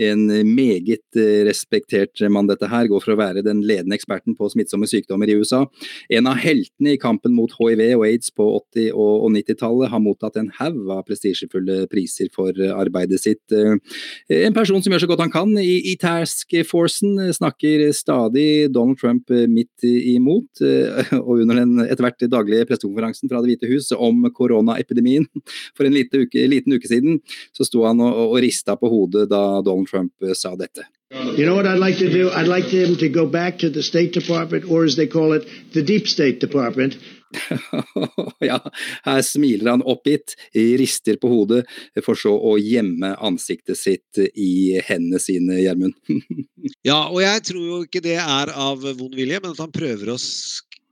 [0.00, 4.50] En meget eh, respektert mann dette her, går for å være den ledende eksperten på
[4.50, 5.62] smittsomme sykdommer i USA.
[6.10, 10.40] En av heltene i kampen mot hiv og aids på 80- og 90-tallet har mottatt
[10.40, 13.44] en haug av prestisjefulle priser for eh, arbeidet sitt.
[13.52, 18.39] En person som gjør så godt han kan i, task forcen, snakker stadig
[18.72, 23.52] Donald Trump eh, midt imot, eh, og under den etter hvert daglige pressekonferansen fra Det
[23.52, 25.26] hvite hus om koronaepidemien
[25.76, 27.20] for en liten uke, liten uke siden,
[27.56, 30.86] så sto han og, og rista på hodet da Donald Trump eh, sa dette.
[31.10, 32.30] You know what I'd like to do?
[32.30, 35.42] I'd like him to go back to the State Department, or as they call it,
[35.72, 36.94] the Deep State Department.
[38.50, 38.58] ja,
[39.04, 41.62] her smiler han oppgitt, rister på hodet,
[42.04, 45.96] for så å gjemme ansiktet sitt i hendene sine, Gjermund.
[46.84, 50.12] Ja, og jeg tror jo ikke det er av vond vilje, men at han prøver
[50.12, 50.18] å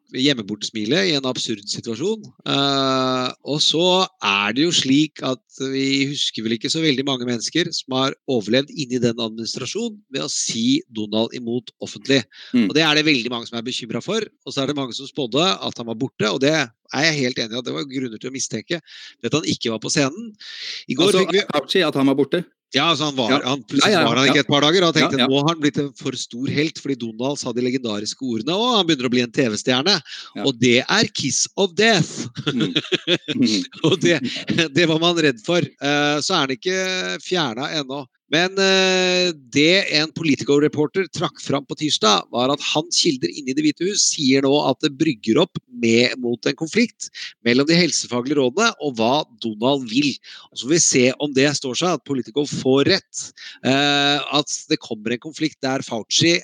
[0.09, 2.25] sk- gjemme bort smilet i en absurd situasjon.
[2.47, 5.43] Uh, og så er det jo slik at
[5.73, 10.25] vi husker vel ikke så veldig mange mennesker som har overlevd inni den administrasjonen ved
[10.25, 12.23] å si Donald imot offentlig.
[12.55, 12.69] Mm.
[12.69, 14.25] Og det er det veldig mange som er bekymra for.
[14.47, 16.55] Og så er det mange som spådde at han var borte, og det
[16.95, 19.73] er jeg helt enig i at det var grunner til å mistenke at han ikke
[19.75, 20.31] var på scenen.
[20.89, 22.45] I går Altså, fikk vi Fauci, at han var borte?
[22.75, 23.39] ja, altså han var, Ja.
[23.49, 25.61] han, plutselig Ja, ja, var han ikke et par dager, og tenkte nå har han
[25.63, 29.13] blitt en for stor helt, fordi Donald sa de legendariske ordene, og han begynner å
[29.15, 29.95] bli en TV-stjerne.
[30.45, 32.29] Og det er 'kiss of death'.
[32.53, 32.75] Mm.
[33.37, 33.65] Mm.
[33.89, 34.21] og det,
[34.75, 35.65] det var man redd for.
[35.81, 36.79] Uh, Så er han ikke
[37.25, 38.05] fjerna ennå.
[38.33, 43.57] Men eh, det en Politico-reporter trakk fram på tirsdag, var at hans kilder inne i
[43.57, 47.09] Det hvite hus sier nå at det brygger opp med, mot en konflikt
[47.47, 50.13] mellom de helsefaglige rådene og hva Donald vil.
[50.51, 53.25] Og så får vi se om det står seg, at Politico får rett.
[53.65, 56.37] Eh, at det kommer en konflikt der Fauci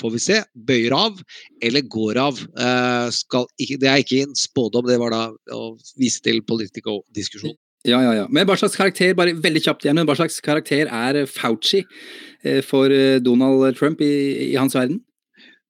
[0.00, 1.20] får vi se, bøyer av
[1.64, 2.40] eller går av.
[2.40, 5.22] Eh, skal det er ikke en spådom, det var da
[5.56, 7.56] å vise til Politico-diskusjon.
[7.86, 8.26] Ja, ja, ja.
[8.34, 11.84] Men hva slags karakter bare veldig kjapt igjen, men hva slags karakter er Fauci
[12.42, 14.14] eh, for eh, Donald Trump i,
[14.50, 14.98] i hans verden?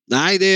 [0.07, 0.53] Nei, det,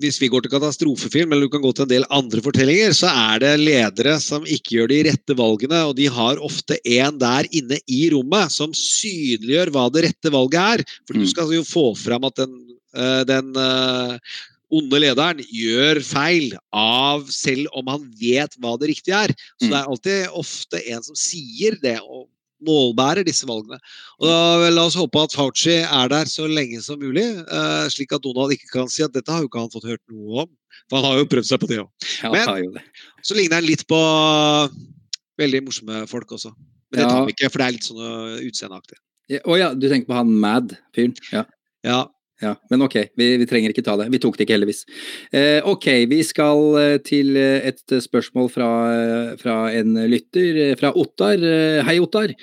[0.00, 3.10] hvis vi går til katastrofefilm, eller du kan gå til en del andre fortellinger, så
[3.12, 7.48] er det ledere som ikke gjør de rette valgene, og de har ofte en der
[7.52, 10.96] inne i rommet som synliggjør hva det rette valget er.
[11.04, 12.56] For du skal jo få fram at den,
[12.96, 13.52] eh, den
[14.74, 19.34] onde lederen gjør feil av selv om han vet hva det riktige er.
[19.60, 21.98] Så det er alltid ofte en som sier det.
[22.02, 22.26] og
[22.64, 23.78] målbærer disse valgene.
[24.20, 28.14] Og da, La oss håpe at Fauci er der så lenge som mulig, eh, slik
[28.16, 30.52] at Donald ikke kan si at dette har jo ikke han fått hørt noe om.
[30.90, 31.90] For han har jo prøvd seg på det òg.
[32.32, 32.80] Men-.
[33.24, 34.00] Så ligner han litt på
[35.40, 36.52] veldig morsomme folk også.
[36.92, 38.98] Men det tar vi ikke, for det er litt sånn øh, utseendeaktig.
[39.42, 41.16] Å ja, du tenker på han Mad-fyren?
[41.34, 41.42] Ja.
[41.86, 42.04] Ja.
[42.42, 44.10] Ja, men ok, vi, vi trenger ikke ta det.
[44.12, 44.82] Vi tok det ikke, heldigvis.
[45.32, 50.74] Eh, ok, vi skal eh, til eh, et spørsmål fra, eh, fra en lytter, eh,
[50.76, 51.40] fra Ottar.
[51.40, 52.34] Eh, Hei, Ottar.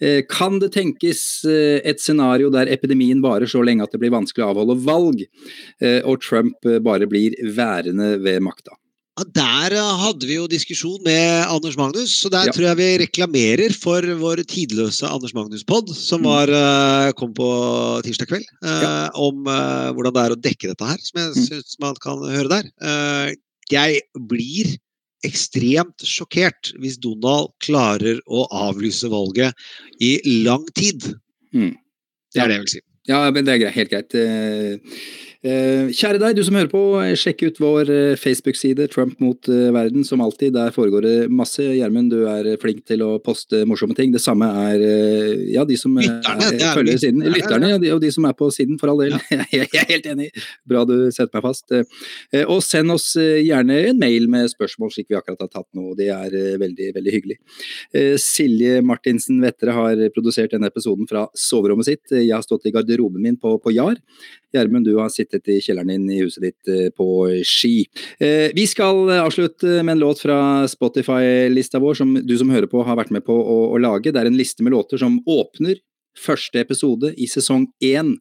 [0.00, 4.14] Eh, kan det tenkes eh, et scenario der epidemien varer så lenge at det blir
[4.16, 5.26] vanskelig å avholde valg,
[5.84, 8.78] eh, og Trump eh, bare blir værende ved makta?
[9.14, 12.50] Ja, Der øh, hadde vi jo diskusjon med Anders Magnus, så der Ja.
[12.52, 16.24] tror jeg vi reklamerer for vår tidløse Anders Magnus-pod, som Mm.
[16.26, 19.08] var, øh, kom på tirsdag kveld, Ja.
[19.14, 19.44] om
[19.94, 21.46] hvordan det er å dekke dette her, som jeg Mm.
[21.46, 22.64] syns man kan høre der.
[22.82, 23.34] Eh,
[23.70, 24.76] Jeg blir
[25.24, 29.54] ekstremt sjokkert hvis Donald klarer å avlyse valget
[29.98, 31.00] i lang tid.
[31.54, 31.74] Mm.
[32.34, 32.80] Det er det jeg vil si.
[33.04, 34.14] Ja, men det er greit, helt greit.
[34.16, 34.94] Eh,
[35.44, 36.80] eh, Kjære deg, du som hører på,
[37.20, 40.54] sjekk ut vår eh, Facebook-side, Trump mot verden, som alltid.
[40.56, 41.60] Der foregår det masse.
[41.60, 44.14] Gjermund, du er flink til å poste morsomme ting.
[44.14, 44.84] Det samme er
[45.52, 47.26] ja, de som Lytterne, er, er følger siden.
[47.26, 47.34] er.
[47.34, 49.18] Lytterne, ja, de, og de som er på siden, for all del.
[49.52, 50.30] Jeg er helt enig.
[50.64, 51.76] Bra du setter meg fast.
[52.46, 55.92] Og send oss gjerne en mail med spørsmål, slik vi akkurat har tatt nå.
[56.00, 57.38] Det er veldig, veldig hyggelig.
[58.22, 62.16] Silje Martinsen Vettere har produsert denne episoden fra soverommet sitt.
[62.16, 63.96] Jeg har stått i garderoben min på, på Jar.
[64.54, 67.06] Gjermund, du har sittet i kjelleren din i huset ditt eh, på
[67.44, 67.86] Ski.
[68.22, 72.84] Eh, Vi skal avslutte med en låt fra Spotify-lista vår, som du som hører på
[72.86, 74.12] har vært med på å, å lage.
[74.12, 75.80] Det er en liste med låter som åpner
[76.14, 78.12] første episode i sesong én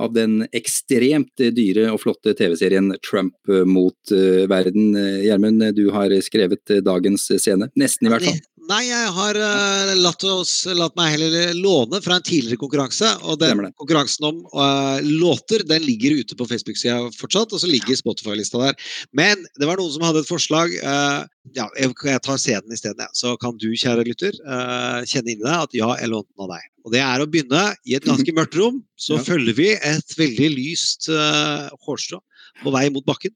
[0.00, 3.36] av den ekstremt dyre og flotte TV-serien Trump
[3.68, 4.96] mot eh, verden.
[5.26, 7.68] Gjermund, du har skrevet dagens scene.
[7.76, 8.40] Nesten, i hvert fall.
[8.68, 13.08] Nei, jeg har uh, latt, oss, latt meg heller låne fra en tidligere konkurranse.
[13.26, 17.98] Og den konkurransen om uh, låter den ligger ute på Facebook-sida fortsatt, og så ligger
[17.98, 18.78] Spotify-lista der.
[19.18, 20.76] Men det var noen som hadde et forslag.
[20.78, 23.10] Uh, ja, jeg, jeg tar scenen isteden, ja.
[23.18, 26.52] så kan du, kjære lytter, eh, kjenne inni deg at ja, jeg lånte den av
[26.54, 26.68] deg.
[26.86, 28.78] Og det er å begynne i et ganske mørkt rom.
[28.94, 29.24] Så Ja.
[29.26, 32.22] følger vi et veldig lyst eh, hårstrå
[32.60, 33.32] på vei mot bakken.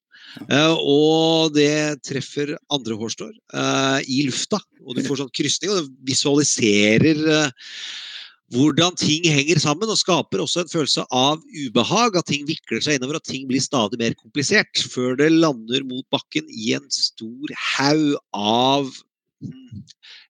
[0.50, 4.60] Eh, og det treffer andre hårstrår eh, i lufta.
[4.84, 7.70] Og du får sånn krysning, og det visualiserer eh,
[8.54, 12.18] hvordan ting henger sammen, og skaper også en følelse av ubehag.
[12.20, 14.84] At ting vikler seg innover, at ting blir stadig mer komplisert.
[14.92, 18.92] Før det lander mot bakken i en stor haug av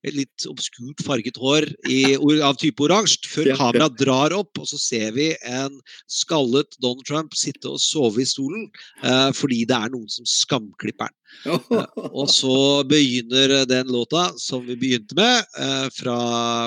[0.07, 4.79] et litt obskurt farget hår i, av type oransje, før kameraet drar opp, og så
[4.81, 5.81] ser vi en
[6.11, 8.67] skallet Donald Trump sitte og sove i stolen
[9.03, 11.17] eh, fordi det er noen som skamklipper den.
[11.47, 16.17] Eh, og så begynner den låta som vi begynte med eh, fra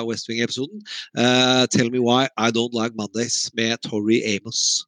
[0.06, 0.84] West Wing-episoden,
[1.16, 4.84] eh, 'Tell Me Why I Don't Like Mondays' med Tori Amos.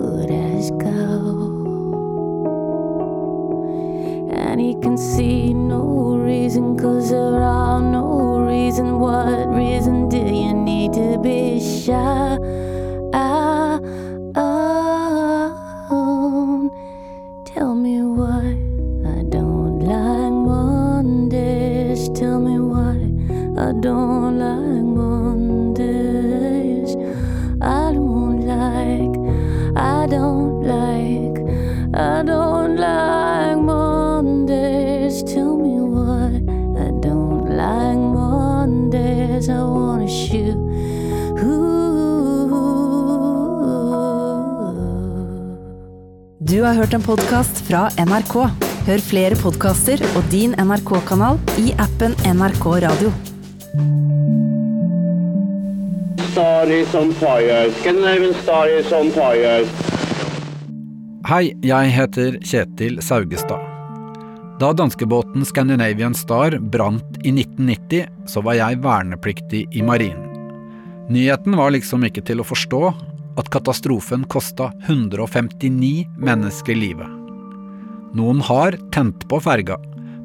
[0.00, 1.66] Good as gold.
[4.32, 9.00] And he can see no reason, cause there are no reason.
[9.00, 12.37] What reason do you need to be shy?
[46.58, 48.32] Du har hørt en podkast fra NRK.
[48.82, 53.12] Hør flere podkaster og din NRK-kanal i appen NRK Radio.
[56.32, 57.60] Stories on fire.
[57.78, 59.52] Scandinavian stories on fire.
[61.30, 63.62] Hei, jeg heter Kjetil Saugestad.
[64.58, 70.26] Da danskebåten Scandinavian Star brant i 1990, så var jeg vernepliktig i marinen.
[71.06, 72.82] Nyheten var liksom ikke til å forstå
[73.38, 77.08] at katastrofen kosta 159 mennesker livet.
[78.18, 79.78] Noen har tent på ferga,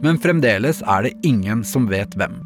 [0.03, 2.41] men fremdeles er det ingen som vet hvem.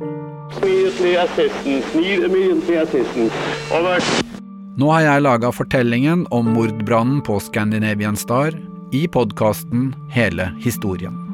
[4.78, 8.53] Nå har jeg laga fortellingen om mordbrannen på Scandinavian Star
[8.93, 11.26] i podkasten Hele historien.